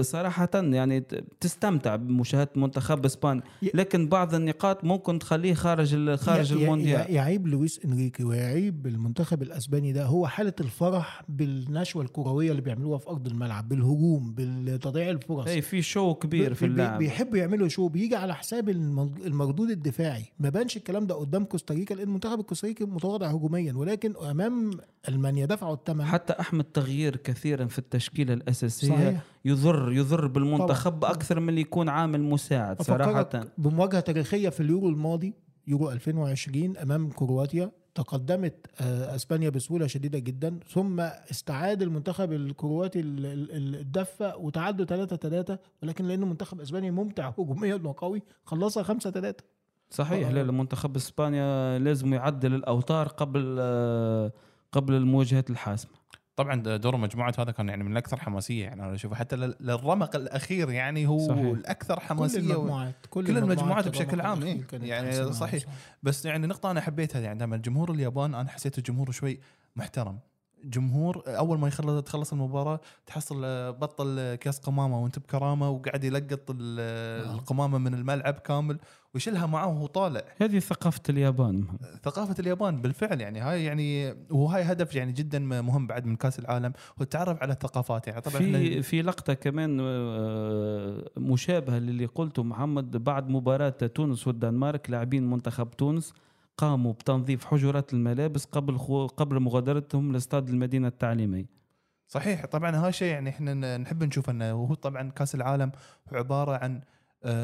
صراحة 0.00 0.50
يعني 0.54 1.00
تستمتع 1.40 1.96
بمشاهدة 1.96 2.50
منتخب 2.56 3.04
إسبانيا. 3.04 3.42
لكن 3.74 4.08
بعض 4.08 4.34
النقاط 4.34 4.84
ممكن 4.84 5.18
تخليه 5.18 5.54
خارج 5.54 6.14
خارج 6.14 6.52
المونديال. 6.52 7.10
يعيب 7.10 7.46
لويس 7.46 7.80
إنريكي 7.84 8.24
ويعيب 8.24 8.86
المنتخب 8.86 9.42
الأسباني 9.42 9.92
ده. 9.92 10.04
هو 10.04 10.26
حالة 10.26 10.52
الفرح 10.60 11.22
بالنشوة 11.28 12.02
الكروية 12.02 12.50
اللي 12.50 12.62
بيعملوها 12.62 12.98
في 12.98 13.08
أرض 13.08 13.26
الملعب 13.26 13.68
بالهجوم 13.68 14.34
بتضييع 14.36 15.10
الفرص. 15.10 15.46
أي 15.46 15.62
في 15.62 15.82
show 15.82 16.14
كبير 16.14 16.54
في 16.54 16.64
اللعب 16.66 16.98
بيحبوا 16.98 17.38
يعملوا 17.38 17.68
show؟ 17.68 17.88
بيجي 17.88 18.16
على 18.16 18.34
حساب 18.34 18.68
المردود 18.68 19.70
الدفاعي. 19.70 20.24
ما 20.40 20.48
بانش 20.48 20.76
الكلام 20.76 21.06
ده 21.06 21.14
قدام 21.14 21.44
كوستاريكا 21.44 21.94
لأن 21.94 22.08
منتخب 22.08 22.40
الكوستاريكي 22.40 22.84
متواضع 22.84 23.26
هجوميا. 23.26 23.72
ولكن 23.72 24.14
أمام 24.30 24.70
ألمانيا 25.08 25.46
دفعوا 25.46 25.74
الثمن. 25.74 26.04
حتى 26.04 26.32
أحمد 26.40 26.64
تغيير 26.64 27.16
كثيرا 27.16 27.64
في 27.64 27.78
التشكيلة 27.78 28.34
الأساسية 28.34 28.88
صحيح. 28.88 29.22
يضر 29.44 29.75
يضر 29.92 30.26
بالمنتخب 30.26 30.92
طبعاً. 30.92 31.12
أكثر 31.12 31.40
من 31.40 31.48
اللي 31.48 31.60
يكون 31.60 31.88
عامل 31.88 32.22
مساعد 32.22 32.82
صراحة 32.82 33.30
بمواجهة 33.58 34.00
تاريخية 34.00 34.48
في 34.48 34.60
اليورو 34.60 34.88
الماضي 34.88 35.34
يورو 35.66 35.90
2020 35.90 36.76
أمام 36.76 37.10
كرواتيا 37.10 37.70
تقدمت 37.94 38.66
آه، 38.80 39.14
أسبانيا 39.14 39.48
بسهولة 39.50 39.86
شديدة 39.86 40.18
جدا 40.18 40.58
ثم 40.68 41.00
استعاد 41.00 41.82
المنتخب 41.82 42.32
الكرواتي 42.32 43.00
ال- 43.00 43.26
ال- 43.26 43.74
الدفة 43.76 44.36
وتعادلوا 44.36 44.86
3 44.86 45.16
3 45.16 45.58
ولكن 45.82 46.04
لأنه 46.04 46.26
منتخب 46.26 46.60
أسبانيا 46.60 46.90
ممتع 46.90 47.28
هجوميا 47.38 47.80
وقوي 47.84 48.22
خلصها 48.44 48.82
5 48.82 49.10
3 49.10 49.44
صحيح 49.90 50.28
آه. 50.28 50.32
لا 50.32 50.52
منتخب 50.52 50.96
إسبانيا 50.96 51.78
لازم 51.78 52.14
يعدل 52.14 52.54
الأوتار 52.54 53.08
قبل 53.08 53.56
آه، 53.60 54.32
قبل 54.72 54.94
المواجهات 54.94 55.50
الحاسمة 55.50 55.90
طبعا 56.36 56.76
دور 56.76 56.96
مجموعة 56.96 57.34
هذا 57.38 57.50
كان 57.52 57.68
يعني 57.68 57.84
من 57.84 57.92
الأكثر 57.92 58.16
حماسية 58.16 58.64
يعني 58.64 58.82
أنا 58.84 58.94
أشوفه 58.94 59.14
حتى 59.16 59.36
لل- 59.36 59.56
للرمق 59.60 60.16
الأخير 60.16 60.70
يعني 60.70 61.06
هو 61.06 61.28
صحيح. 61.28 61.40
الأكثر 61.44 61.94
كل 61.94 62.00
حماسية 62.00 62.38
و... 62.40 62.42
المجموعات 62.60 62.94
كل 63.10 63.38
المجموعات 63.38 63.86
الرمق 63.86 63.98
بشكل 64.02 64.20
عام، 64.20 64.42
إيه. 64.42 64.66
يعني 64.72 65.32
صحيح. 65.32 65.62
بس 66.02 66.24
يعني 66.26 66.46
نقطة 66.46 66.70
أنا 66.70 66.80
حبيتها 66.80 67.20
يعني 67.20 67.38
دائما 67.38 67.56
جمهور 67.56 67.90
اليابان 67.90 68.34
أنا 68.34 68.48
حسيته 68.48 68.82
جمهور 68.82 69.10
شوي 69.10 69.40
محترم 69.76 70.18
جمهور 70.64 71.22
أول 71.26 71.58
ما 71.58 71.68
يخلص 71.68 72.02
تخلص 72.02 72.32
المباراة 72.32 72.80
تحصل 73.06 73.42
آه، 73.44 73.70
بطل 73.70 74.16
آه، 74.18 74.34
كاس 74.34 74.58
قمامة 74.58 75.02
وانت 75.02 75.18
بكرامة 75.18 75.70
وقاعد 75.70 76.04
يلقط 76.04 76.50
آه. 76.50 76.54
القمامة 77.34 77.78
من 77.78 77.94
الملعب 77.94 78.34
كامل 78.34 78.78
ويشيلها 79.16 79.46
معاه 79.46 79.66
وهو 79.66 79.86
طالع. 79.86 80.20
هذه 80.40 80.58
ثقافة 80.58 81.00
اليابان 81.08 81.64
ثقافة 82.04 82.34
اليابان 82.38 82.82
بالفعل 82.82 83.20
يعني 83.20 83.40
هاي 83.40 83.64
يعني 83.64 84.14
وهاي 84.30 84.62
هدف 84.62 84.94
يعني 84.94 85.12
جدا 85.12 85.38
مهم 85.38 85.86
بعد 85.86 86.06
من 86.06 86.16
كأس 86.16 86.38
العالم 86.38 86.72
هو 86.98 87.02
التعرف 87.02 87.42
على 87.42 87.52
الثقافات 87.52 88.06
يعني. 88.08 88.20
طبعا 88.20 88.38
في 88.38 88.82
في 88.82 89.02
لقطة 89.02 89.34
كمان 89.34 89.78
آه، 89.80 91.04
مشابهة 91.16 91.78
للي 91.78 92.06
قلته 92.06 92.42
محمد 92.42 92.96
بعد 93.04 93.28
مباراة 93.28 93.68
تونس 93.68 94.26
والدنمارك 94.26 94.90
لاعبين 94.90 95.30
منتخب 95.30 95.70
تونس 95.70 96.12
قاموا 96.58 96.92
بتنظيف 96.92 97.44
حجرات 97.44 97.92
الملابس 97.92 98.44
قبل 98.44 98.78
خو- 98.78 99.06
قبل 99.06 99.40
مغادرتهم 99.40 100.12
لاستاد 100.12 100.48
المدينة 100.48 100.88
التعليمية. 100.88 101.56
صحيح 102.08 102.46
طبعا 102.46 102.70
هذا 102.76 102.90
شيء 102.90 103.08
يعني 103.12 103.30
إحنا 103.30 103.76
نحب 103.78 104.04
نشوف 104.04 104.30
إنه 104.30 104.54
وهو 104.54 104.74
طبعا 104.74 105.10
كأس 105.10 105.34
العالم 105.34 105.72
عبارة 106.12 106.56
عن 106.56 106.76
آه، 106.76 106.82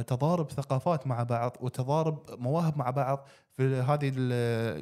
تضارب 0.07 0.51
ثقافات 0.51 1.07
مع 1.07 1.23
بعض 1.23 1.57
وتضارب 1.61 2.19
مواهب 2.41 2.79
مع 2.79 2.91
بعض 2.91 3.27
في 3.57 3.63
هذه 3.75 4.13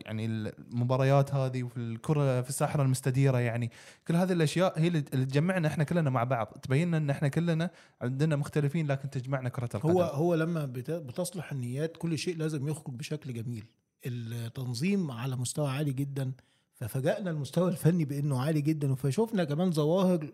يعني 0.07 0.27
المباريات 0.27 1.35
هذه 1.35 1.63
وفي 1.63 1.77
الكرة 1.77 2.41
في 2.43 2.49
الساحرة 2.49 2.83
المستديرة 2.83 3.39
يعني. 3.39 3.71
كل 4.09 4.17
هذه 4.17 4.33
الأشياء 4.33 4.79
هي 4.81 4.89
اللي 4.89 5.01
تجمعنا 5.01 5.69
إحنا 5.69 5.85
كلنا 5.85 6.11
مع 6.11 6.25
بعض. 6.25 6.47
تبين 6.47 6.95
إن 6.95 7.11
إحنا 7.11 7.29
كلنا 7.29 7.71
عندنا 8.03 8.37
مختلفين 8.37 8.87
لكن 8.87 9.11
تجمعنا 9.11 9.49
كرة 9.49 9.69
القدم. 9.75 9.91
هو 9.93 10.03
هو 10.03 10.35
لما 10.35 10.65
بت- 10.67 10.91
بتصلح 10.91 11.53
النيات 11.53 11.97
كل 11.97 12.19
شيء 12.19 12.37
لازم 12.37 12.69
يخرج 12.69 12.95
بشكل 12.95 13.33
جميل. 13.33 13.65
التنظيم 14.07 15.11
على 15.11 15.37
مستوى 15.37 15.71
عالي 15.71 15.93
جدا 15.93 16.33
ففاجأنا 16.75 17.31
المستوى 17.31 17.71
الفني 17.71 18.05
بإنه 18.05 18.41
عالي 18.41 18.61
جدا 18.61 18.95
فشوفنا 18.95 19.45
كمان 19.45 19.71
ظواهر 19.73 20.31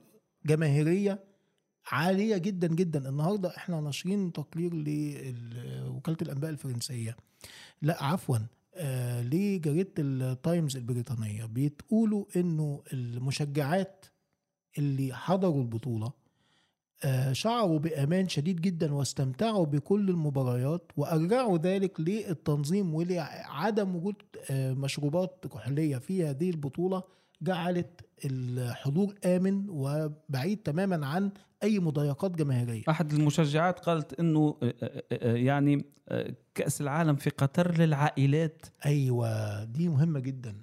جماهيرية 0.46 1.24
عالية 1.87 2.37
جدا 2.37 2.66
جدا. 2.66 3.09
النهارده 3.09 3.57
إحنا 3.57 3.81
ناشرين 3.81 4.33
تقرير 4.33 4.75
لوكاله 4.75 6.16
الأنباء 6.22 6.51
الفرنسية. 6.51 7.16
لا 7.83 8.05
عفوا 8.05 8.38
آه 8.75 9.22
لجريدة 9.22 9.92
التايمز 9.99 10.77
البريطانية. 10.77 11.44
بتقولوا 11.44 12.25
إنه 12.37 12.83
المشجعات 12.92 14.07
اللي 14.79 15.14
حضروا 15.14 15.62
البطولة 15.62 16.12
آه، 17.05 17.33
شعروا 17.33 17.79
بأمان 17.79 18.29
شديد 18.29 18.61
جدا 18.61 18.94
واستمتعوا 18.94 19.66
بكل 19.66 20.11
المباريات 20.11 20.92
وأرجعوا 20.96 21.59
ذلك 21.59 22.01
للتنظيم 22.01 22.94
ولعدم 22.94 23.96
وجود 23.96 24.14
آه، 24.51 24.72
مشروبات 24.72 25.46
كحولية 25.53 25.99
في 25.99 26.27
هذه 26.27 26.51
البطولة 26.51 27.03
جعلت 27.42 28.01
الحضور 28.25 29.14
آمن 29.25 29.66
وبعيد 29.68 30.59
تماما 30.59 31.07
عن 31.07 31.31
أي 31.66 31.79
مضايقات 31.79 32.31
جماهيرية. 32.31 32.83
أحد 32.88 33.12
المشجعات 33.12 33.79
قالت 33.81 34.20
إنه 34.20 34.57
آه، 34.62 34.74
آه، 34.83 35.02
آه، 35.12 35.35
يعني 35.37 35.85
كأس 36.55 36.81
العالم 36.81 37.16
في 37.16 37.31
قطر 37.31 37.79
للعائلات. 37.79 38.66
أيوة 38.87 39.64
دي 39.64 39.88
مهمة 39.88 40.20
جدا. 40.20 40.57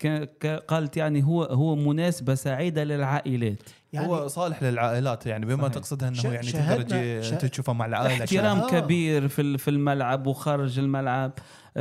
قالت 0.67 0.97
يعني 0.97 1.23
هو 1.23 1.43
هو 1.43 1.75
مناسبة 1.75 2.35
سعيدة 2.35 2.83
للعائلات. 2.83 3.57
يعني 3.93 4.07
هو 4.07 4.27
صالح 4.27 4.63
للعائلات 4.63 5.25
يعني 5.25 5.45
بما 5.45 5.57
صحيح. 5.57 5.73
تقصدها 5.73 6.07
إنه 6.09 6.23
يعني 6.33 6.51
تقدر 6.51 7.47
تشوفها 7.47 7.73
مع 7.73 7.85
العائلة 7.85 8.23
احترام 8.23 8.57
آه. 8.59 8.69
كبير 8.69 9.27
في 9.27 9.41
ال- 9.41 9.59
في 9.59 9.69
الملعب 9.69 10.27
وخارج 10.27 10.79
الملعب. 10.79 11.31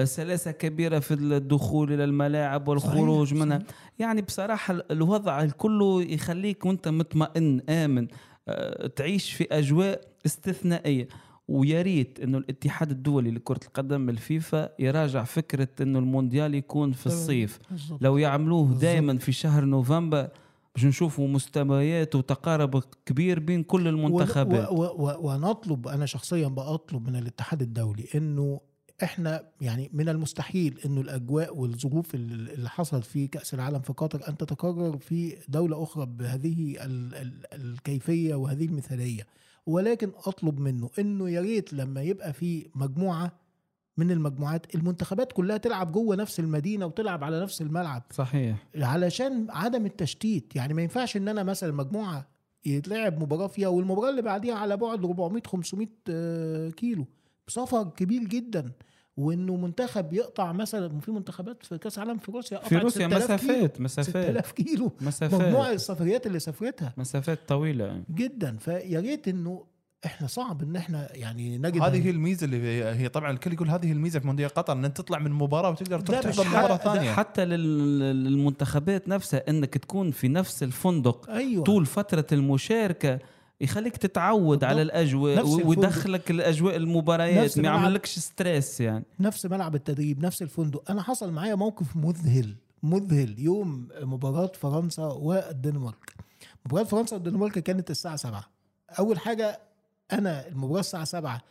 سلاسة 0.04 0.50
كبيرة 0.50 0.98
في 0.98 1.14
الدخول 1.14 1.92
إلى 1.92 2.04
الملاعب 2.04 2.68
والخروج 2.68 3.26
صحيح، 3.28 3.42
منها. 3.42 3.58
صحيح. 3.58 3.70
يعني 3.98 4.22
بصراحة 4.22 4.74
ال- 4.74 4.92
الوضع 4.92 5.46
كله 5.46 6.02
يخليك 6.02 6.64
وأنت 6.66 6.88
مطمئن 6.88 7.60
آمن. 7.68 8.08
تعيش 8.96 9.32
في 9.32 9.46
أجواء 9.52 10.00
استثنائية 10.26 11.08
ويا 11.48 11.82
ريت 11.82 12.20
إنه 12.20 12.38
الاتحاد 12.38 12.90
الدولي 12.90 13.30
لكرة 13.30 13.60
القدم 13.66 14.08
الفيفا 14.08 14.68
يراجع 14.78 15.24
فكرة 15.24 15.68
إنه 15.80 15.98
المونديال 15.98 16.54
يكون 16.54 16.92
في 16.92 17.06
الصيف 17.06 17.58
بالظبط. 17.70 18.02
لو 18.02 18.18
يعملوه. 18.18 18.74
دائما 18.78 19.18
في 19.18 19.32
شهر 19.32 19.64
نوفمبر 19.64 20.28
باش 20.74 20.84
نشوفوا 20.84 21.28
مستويات 21.28 22.14
وتقارب 22.14 22.82
كبير 23.06 23.40
بين 23.40 23.62
كل 23.62 23.88
المنتخبات 23.88 24.68
و- 24.68 24.74
و- 24.74 25.06
و- 25.08 25.30
ونطلب 25.32 25.88
أنا 25.88 26.06
شخصيا 26.06 26.48
بطلب 26.48 27.08
من 27.08 27.16
الاتحاد 27.16 27.62
الدولي 27.62 28.04
إنه 28.14 28.60
إحنا 29.02 29.42
يعني 29.60 29.90
من 29.92 30.08
المستحيل 30.08 30.78
إنه 30.86 31.00
الأجواء 31.00 31.56
والظروف 31.56 32.14
اللي 32.14 32.68
حصلت 32.70 33.04
في 33.04 33.26
كأس 33.26 33.54
العالم 33.54 33.80
في 33.80 33.92
قطر 33.92 34.28
أن 34.28 34.36
تتكرر 34.36 34.98
في 34.98 35.36
دولة 35.48 35.82
أخرى 35.82 36.06
بهذه 36.06 36.76
ال- 36.84 37.14
ال- 37.14 37.46
الكيفية 37.52 38.34
وهذه 38.34 38.64
المثالية. 38.64 39.26
ولكن 39.66 40.10
أطلب 40.26 40.60
منه 40.60 40.90
إنه 40.98 41.30
يا 41.30 41.40
ريت 41.40 41.72
لما 41.72 42.02
يبقى 42.02 42.32
في 42.32 42.66
مجموعة 42.74 43.32
من 43.96 44.10
المجموعات 44.10 44.74
المنتخبات 44.74 45.32
كلها 45.32 45.56
تلعب 45.56 45.92
جوه 45.92 46.16
نفس 46.16 46.40
المدينة 46.40 46.86
وتلعب 46.86 47.24
على 47.24 47.40
نفس 47.42 47.62
الملعب. 47.62 48.02
صحيح. 48.10 48.66
علشان 48.76 49.46
عدم 49.50 49.86
التشتيت. 49.86 50.56
يعني 50.56 50.74
ما 50.74 50.82
ينفعش 50.82 51.16
إن 51.16 51.28
أنا 51.28 51.42
مثلا 51.42 51.72
مجموعة 51.72 52.28
يتلعب 52.64 53.22
مباراة 53.22 53.46
فيها 53.46 53.68
والمباراة 53.68 54.10
اللي 54.10 54.22
بعديها 54.22 54.54
على 54.54 54.76
بعد 54.76 55.04
400 55.04 55.42
500 55.46 55.88
آه، 56.10 56.68
كيلو. 56.70 57.06
سفر 57.48 57.84
كبير 57.96 58.22
جدا 58.24 58.72
وإنه 59.16 59.56
منتخب 59.56 60.12
يقطع 60.12 60.52
مثلا 60.52 61.00
في 61.00 61.10
منتخبات 61.10 61.66
في 61.66 61.78
كأس 61.78 61.98
العالم 61.98 62.18
في 62.18 62.32
روسيا 62.32 62.58
في 62.58 62.76
روسيا 62.78 63.08
6000 63.08 63.40
كيلو. 63.40 63.54
مسافات 63.54 63.80
مسافات. 63.80 64.24
6000 64.26 64.52
كيلو. 64.52 64.92
مجموع 65.00 65.40
مسافات 65.40 65.74
السفريات 65.74 66.26
اللي 66.26 66.38
سافرتها. 66.38 66.94
مسافات 66.96 67.38
طويلة. 67.48 68.02
جدا. 68.10 68.56
فيا 68.56 69.00
ريت 69.00 69.28
إنه 69.28 69.64
إحنا 70.06 70.26
صعب 70.26 70.62
إن 70.62 70.76
إحنا 70.76 71.16
يعني 71.16 71.58
نجد 71.58 71.82
هذه 71.82 72.06
هي 72.06 72.10
الميزة 72.10 72.44
اللي 72.44 72.84
هي, 72.84 73.08
طبعا 73.08 73.30
الكل 73.30 73.52
يقول 73.52 73.68
هذه 73.70 73.86
هي 73.86 73.92
الميزة 73.92 74.20
في 74.20 74.26
مونديال 74.26 74.50
قطر 74.50 74.72
إن 74.72 74.94
تطلع 74.94 75.18
من 75.18 75.30
مباراة 75.30 75.70
وتقدر 75.70 76.00
تروح 76.00 76.20
تحضر 76.20 76.48
مباراة 76.48 76.76
ثانية. 76.76 77.12
حتى 77.12 77.44
لل- 77.44 77.98
للمنتخبات 78.24 79.08
نفسها 79.08 79.50
إنك 79.50 79.78
تكون 79.78 80.10
في 80.10 80.28
نفس 80.28 80.62
الفندق 80.62 81.30
أيوه. 81.30 81.64
طول 81.64 81.86
فترة 81.86 82.26
المشاركة 82.32 83.18
يخليك 83.62 83.96
تتعود 83.96 84.58
بالضبط. 84.58 84.64
على 84.64 84.82
الاجواء. 84.82 85.66
ويدخلك 85.66 86.30
الأجواء 86.30 86.76
المباريات 86.76 87.58
ما. 87.58 87.64
يعملكش 87.64 88.18
ستريس 88.18 88.80
يعني. 88.80 89.04
نفس 89.20 89.46
ملعب 89.46 89.74
التدريب 89.74 90.20
نفس 90.24 90.42
الفندق. 90.42 90.90
أنا 90.90 91.02
حصل 91.02 91.32
معايا 91.32 91.54
موقف 91.54 91.96
مذهل 91.96 92.54
مذهل. 92.82 93.38
يوم 93.38 93.88
مباراة 94.00 94.52
فرنسا 94.60 95.02
والدنمارك. 95.02 96.14
مباراة 96.66 96.84
فرنسا 96.84 97.16
والدنمارك 97.16 97.58
كانت 97.58 97.90
الساعة 97.90 98.16
7 98.16 98.44
أول 98.98 99.18
حاجة 99.18 99.60
أنا 100.12 100.48
المباراة 100.48 100.80
الساعة 100.80 101.04
7 101.04 101.42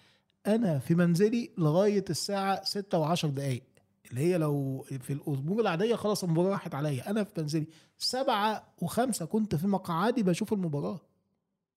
أنا 0.47 0.79
في 0.79 0.95
منزلي 0.95 1.51
لغاية 1.57 2.05
الساعة 2.09 2.63
6 2.63 3.15
و10 3.15 3.25
دقايق. 3.25 3.63
اللي 4.09 4.21
هي 4.21 4.37
لو 4.37 4.85
في 5.01 5.13
الأمور 5.13 5.61
العادية 5.61 5.95
خلاص 5.95 6.23
المباراة 6.23 6.49
راحت 6.49 6.75
عليا. 6.75 7.09
أنا 7.09 7.23
في 7.23 7.31
منزلي 7.37 7.67
سبعة 7.97 8.63
وخمسة 8.81 9.25
كنت 9.25 9.55
في 9.55 9.67
مقعدي 9.67 10.23
بشوف 10.23 10.53
المباراة. 10.53 10.99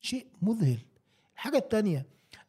شيء 0.05 0.27
مذهل. 0.43 0.79
الحاجة 1.35 1.57
التانية 1.57 2.07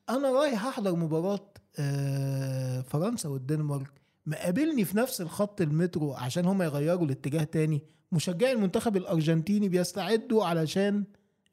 أنا 0.09 0.31
رايح 0.31 0.65
أحضر 0.65 0.95
مباراة 0.95 1.53
آه، 1.79 2.81
فرنسا 2.81 3.29
والدنمارك 3.29 3.91
مقابلني 4.25 4.85
في 4.85 4.97
نفس 4.97 5.21
الخط 5.21 5.61
المترو 5.61 6.13
عشان 6.13 6.45
هم 6.45 6.61
يغيروا 6.61 7.05
الاتجاه 7.05 7.43
تاني. 7.43 7.81
مشجعي 8.11 8.51
المنتخب 8.51 8.97
الأرجنتيني 8.97 9.69
بيستعدوا 9.69 10.45
علشان 10.45 11.03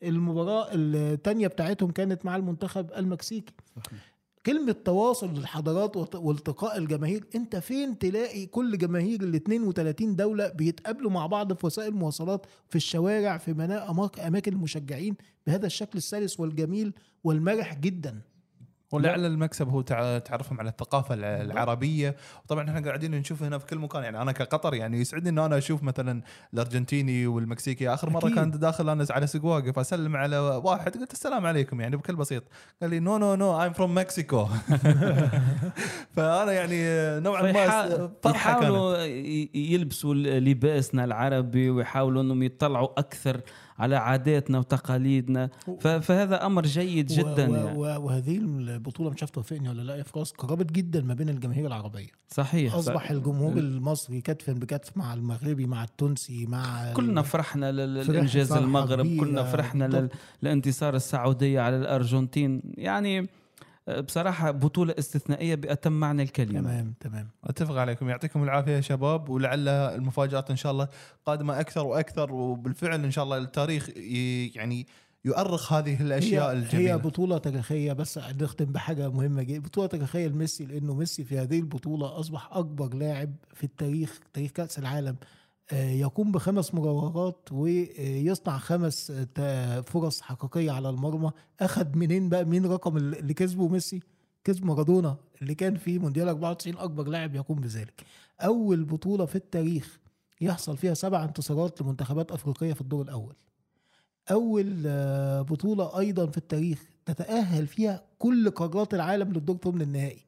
المباراة 0.03 0.69
التانية 0.73 1.47
بتاعتهم 1.47 1.91
كانت 1.91 2.25
مع 2.25 2.37
المنتخب 2.37 2.93
المكسيكي. 2.93 3.55
كلمة 4.47 4.73
تواصل 4.73 5.31
الحضارات 5.31 5.97
وت- 5.97 6.15
والتقاء 6.15 6.79
الجماهير 6.79 7.25
انت 7.35 7.57
فين 7.57 7.99
تلاقي 7.99 8.47
كل 8.47 8.79
جماهير 8.79 9.23
ال 9.23 9.35
32 9.35 10.17
دولة 10.17 10.49
بيتقابلوا 10.49 11.11
مع 11.11 11.27
بعض 11.27 11.53
في 11.53 11.67
وسائل 11.67 11.89
المواصلات 11.89 12.47
في 12.69 12.77
الشوارع 12.77 13.39
في 13.39 13.53
منا- 13.53 13.87
أماك- 13.93 14.21
أماكن 14.21 14.53
المشجعين؟ 14.53 15.17
بهذا 15.47 15.67
الشكل 15.67 15.99
السلس 15.99 16.41
والجميل 16.41 16.93
والمرح 17.25 17.75
جدا. 17.79 18.21
ولعل 18.93 19.27
المكسب 19.27 19.69
هو 19.69 19.81
تع- 19.81 20.19
تعرفهم 20.19 20.61
على 20.61 20.69
الثقافة 20.71 21.15
الع- 21.15 21.41
العربية. 21.41 22.17
وطبعا 22.45 22.69
إحنا 22.71 22.81
قاعدين 22.81 23.11
نشوف 23.15 23.43
هنا 23.43 23.59
في 23.59 23.67
كل 23.67 23.79
مكان 23.79 24.03
يعني 24.03 24.23
أنا 24.23 24.33
كقطر 24.33 24.75
يعني 24.75 25.01
يسعدني 25.01 25.29
ان 25.29 25.39
أنا 25.39 25.59
أشوف 25.59 25.83
مثلا 25.83 26.23
الأرجنتيني 26.55 27.27
والمكسيكي. 27.27 27.89
آخر 27.89 28.11
مرة 28.11 28.27
أكيد. 28.27 28.39
كنت 28.39 28.57
داخل 28.57 28.89
أنا 28.89 29.07
على 29.11 29.27
سوق 29.27 29.45
واقف 29.45 29.79
اسلم 29.79 30.17
على 30.17 30.39
واحد 30.39 30.97
قلت 30.97 31.13
السلام 31.13 31.47
عليكم 31.47 31.81
يعني 31.81 31.97
بكل 31.97 32.17
بسيط. 32.17 32.43
قال 32.83 32.91
لي 32.91 33.01
no 33.01 33.19
no 33.19 33.35
no 33.35 33.63
I'm 33.63 33.73
from 33.73 33.99
Mexico 33.99 34.47
فأنا 36.13 36.53
يعني 36.53 36.77
نوعا 37.21 37.43
ما 37.43 38.11
يحاولوا 38.27 38.97
يلبسوا 39.55 40.15
لباسنا 40.15 41.05
العربي 41.05 41.71
ويحاولوا 41.71 42.23
إنهم 42.23 42.43
يطلعوا 42.43 42.89
أكثر 42.99 43.41
على 43.83 43.97
عاداتنا 43.97 44.59
وتقاليدنا. 44.59 45.51
فهذا 45.81 46.47
أمر 46.47 46.63
جيد 46.67 47.07
جدا 47.07 47.51
و- 47.51 47.55
يعني. 47.55 47.79
و- 47.79 48.01
وهذه 48.07 48.37
البطولة 48.39 49.11
مش 49.11 49.23
عارف 49.23 49.31
توافقني 49.31 49.69
ولا 49.69 49.83
لا 49.83 49.97
يا 49.97 50.03
فراس 50.03 50.31
قربت 50.33 50.73
جدا 50.73 51.01
ما 51.01 51.15
بين 51.15 51.29
الجماهير 51.29 51.67
العربية. 51.67 52.09
صحيح 52.29 52.75
أصبح 52.75 53.11
الجمهور 53.11 53.53
المصري 53.59 54.21
كتفا 54.21 54.53
بكتف 54.53 54.97
مع 54.97 55.15
المغربي 55.15 55.67
مع 55.67 55.85
التونسي 55.85 56.47
مع 56.47 56.93
كلنا 56.93 57.23
فرحنا 57.23 57.73
لل- 57.73 57.97
فرحنا 58.05 58.13
للانجاز 58.13 58.53
المغرب 58.53 59.07
كلنا 59.21 59.43
فرحنا 59.45 59.85
لل-. 59.85 60.09
لانتصار 60.43 60.95
السعودية 60.97 61.61
على 61.61 61.77
الأرجنتين. 61.77 62.63
يعني 62.79 63.29
بصراحة 63.91 64.51
بطولة 64.51 64.95
استثنائية 64.99 65.55
بأتم 65.55 65.93
معنى 65.93 66.23
الكلمة. 66.23 66.61
تمام 66.61 66.95
تمام. 67.01 67.29
أتفق 67.45 67.75
عليكم. 67.77 68.09
يعطيكم 68.09 68.43
العافية 68.43 68.73
يا 68.73 68.81
شباب 68.81 69.29
ولعل 69.29 69.69
المفاجآت 69.69 70.51
إن 70.51 70.57
شاء 70.57 70.73
الله 70.73 70.89
قادمة 71.27 71.61
أكثر 71.61 71.87
وأكثر 71.87 72.33
وبالفعل 72.33 73.05
إن 73.05 73.11
شاء 73.11 73.25
الله 73.25 73.39
التاريخ 73.39 73.89
ي- 73.89 74.47
يعني 74.55 74.87
يؤرخ 75.25 75.73
هذه 75.73 76.03
الأشياء 76.03 76.49
هي, 76.49 76.59
الجميلة. 76.59 76.93
هي 76.95 76.99
بطولة 76.99 77.39
تاريخية 77.39 77.93
بس 77.93 78.19
نختم 78.19 78.65
بحاجة 78.65 79.09
مهمة 79.09 79.43
جدا. 79.43 79.59
بطولة 79.61 79.87
تاريخية 79.87 80.27
لميسي 80.27 80.65
لأنه 80.65 80.95
ميسي 80.95 81.25
في 81.25 81.39
هذه 81.39 81.59
البطولة 81.59 82.21
أصبح 82.21 82.49
أكبر 82.53 82.95
لاعب 82.95 83.33
في 83.55 83.65
التاريخ 83.65 84.21
تاريخ 84.33 84.51
كأس 84.51 84.79
العالم. 84.79 85.17
يقوم 85.73 86.33
بخمس 86.33 86.75
مراوغات 86.75 87.49
ويصنع 87.53 88.59
خمس 88.59 89.13
آه، 89.39 89.81
فرص 89.81 90.21
حقيقية 90.21 90.71
على 90.71 90.89
المرمى. 90.91 91.31
أخذ 91.61 91.97
منين 91.97 92.29
بقى؟ 92.29 92.45
مين 92.45 92.67
رقم 92.67 92.97
اللي 92.97 93.35
كسبه؟ 93.35 93.69
ميسي. 93.69 94.01
كسب 94.45 94.65
مارادونا 94.65 95.17
اللي 95.43 95.55
كان 95.55 95.77
في 95.77 95.99
مونديال 95.99 96.29
94 96.29 96.79
أكبر 96.79 97.09
لاعب 97.09 97.35
يقوم 97.35 97.61
بذلك. 97.61 98.05
أول 98.41 98.85
بطولة 98.85 99.25
في 99.25 99.37
التاريخ 99.37 99.99
يحصل 100.41 100.77
فيها 100.77 100.95
سبع 100.95 101.25
انتصارات 101.25 101.83
لمنتخبات 101.83 102.33
أفريقية 102.33 102.73
في 102.73 102.81
الدور 102.81 103.05
الأول. 103.05 103.35
أول 104.31 104.83
آه، 104.87 105.43
بطولة 105.43 105.99
أيضا 105.99 106.27
في 106.27 106.39
التاريخ 106.39 106.83
تتأهل 107.07 107.67
فيها 107.67 108.03
كل 108.19 108.51
قارات 108.51 108.95
العالم 108.95 109.33
للدور 109.33 109.57
ثمن 109.57 109.83
النهائي. 109.83 110.27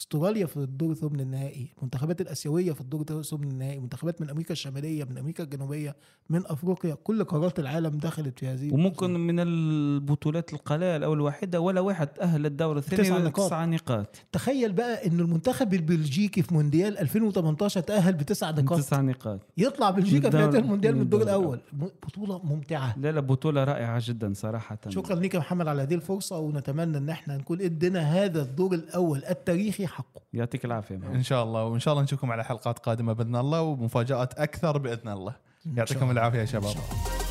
استراليا 0.00 0.46
في 0.46 0.56
الدور 0.56 0.94
ثمن 0.94 1.20
النهائي 1.20 1.68
المنتخبات 1.78 2.20
الآسيوية 2.20 2.72
في 2.72 2.80
الدور 2.80 3.22
ثمن 3.22 3.50
النهائي 3.50 3.78
منتخبات 3.80 4.20
من 4.20 4.30
أمريكا 4.30 4.52
الشمالية 4.52 5.04
من 5.04 5.18
أمريكا 5.18 5.42
الجنوبية 5.44 5.96
من 6.30 6.42
أفريقيا 6.46 6.94
كل 7.04 7.24
قارات 7.24 7.58
العالم 7.58 7.98
دخلت 7.98 8.38
في 8.38 8.46
هذه 8.48 8.72
وممكن 8.74 8.86
البطولة. 9.06 9.18
من 9.18 9.40
البطولات 9.40 10.52
القلائل 10.52 11.04
أو 11.04 11.14
الوحيدة 11.14 11.60
ولا 11.60 11.80
واحد 11.80 12.06
تاهل 12.06 12.42
للدور 12.42 12.76
الثاني 12.78 13.02
تسع 13.02 13.18
نقاط. 13.18 13.46
تسع 13.46 13.64
نقاط. 13.64 14.16
تخيل 14.32 14.72
بقى 14.72 15.06
إن 15.06 15.20
المنتخب 15.20 15.74
البلجيكي 15.74 16.42
في 16.42 16.54
مونديال 16.54 16.98
2018 16.98 17.80
تأهل 17.80 18.12
بتسع 18.12 18.50
نقاط. 18.50 18.78
تسع 18.78 19.00
نقاط. 19.00 19.40
يطلع 19.56 19.90
بلجيكا 19.90 20.30
في 20.30 20.36
الدور- 20.36 20.50
هذا 20.50 20.58
المونديال 20.58 20.94
من 20.96 21.02
الدور 21.02 21.20
الدور 21.20 21.34
الأول. 21.40 21.60
بطولة 21.72 22.40
ممتعة. 22.44 22.98
لا 22.98 23.12
لا 23.12 23.20
بطولة 23.20 23.64
رائعة 23.64 24.02
جدا 24.04 24.32
صراحة. 24.34 24.78
شكرا 24.88 25.16
لك 25.16 25.34
يا 25.34 25.38
محمد 25.38 25.68
على 25.68 25.82
هذه 25.82 25.94
الفرصة 25.94 26.38
ونتمنى 26.38 26.98
إن 26.98 27.08
إحنا 27.08 27.36
نكون 27.36 27.60
إدينا 27.60 28.00
هذا 28.00 28.42
الدور 28.42 28.74
الأول 28.74 29.24
التاريخي 29.30 29.83
حقه 29.86 30.20
يعطيك 30.32 30.64
العافية. 30.64 30.94
إن 30.94 31.22
شاء 31.22 31.44
الله 31.44 31.64
وإن 31.64 31.80
شاء 31.80 31.94
الله 31.94 32.04
نشوفكم 32.04 32.32
على 32.32 32.44
حلقات 32.44 32.78
قادمة 32.78 33.12
بإذن 33.12 33.36
الله 33.36 33.62
ومفاجآت 33.62 34.34
أكثر 34.34 34.78
بإذن 34.78 35.08
الله 35.08 35.34
يعطيكم. 35.66 36.10
العافية 36.10 36.38
يا 36.38 36.42
إن 36.42 36.46
شباب 36.46 36.62
شاء 36.62 36.72
الله. 36.72 37.23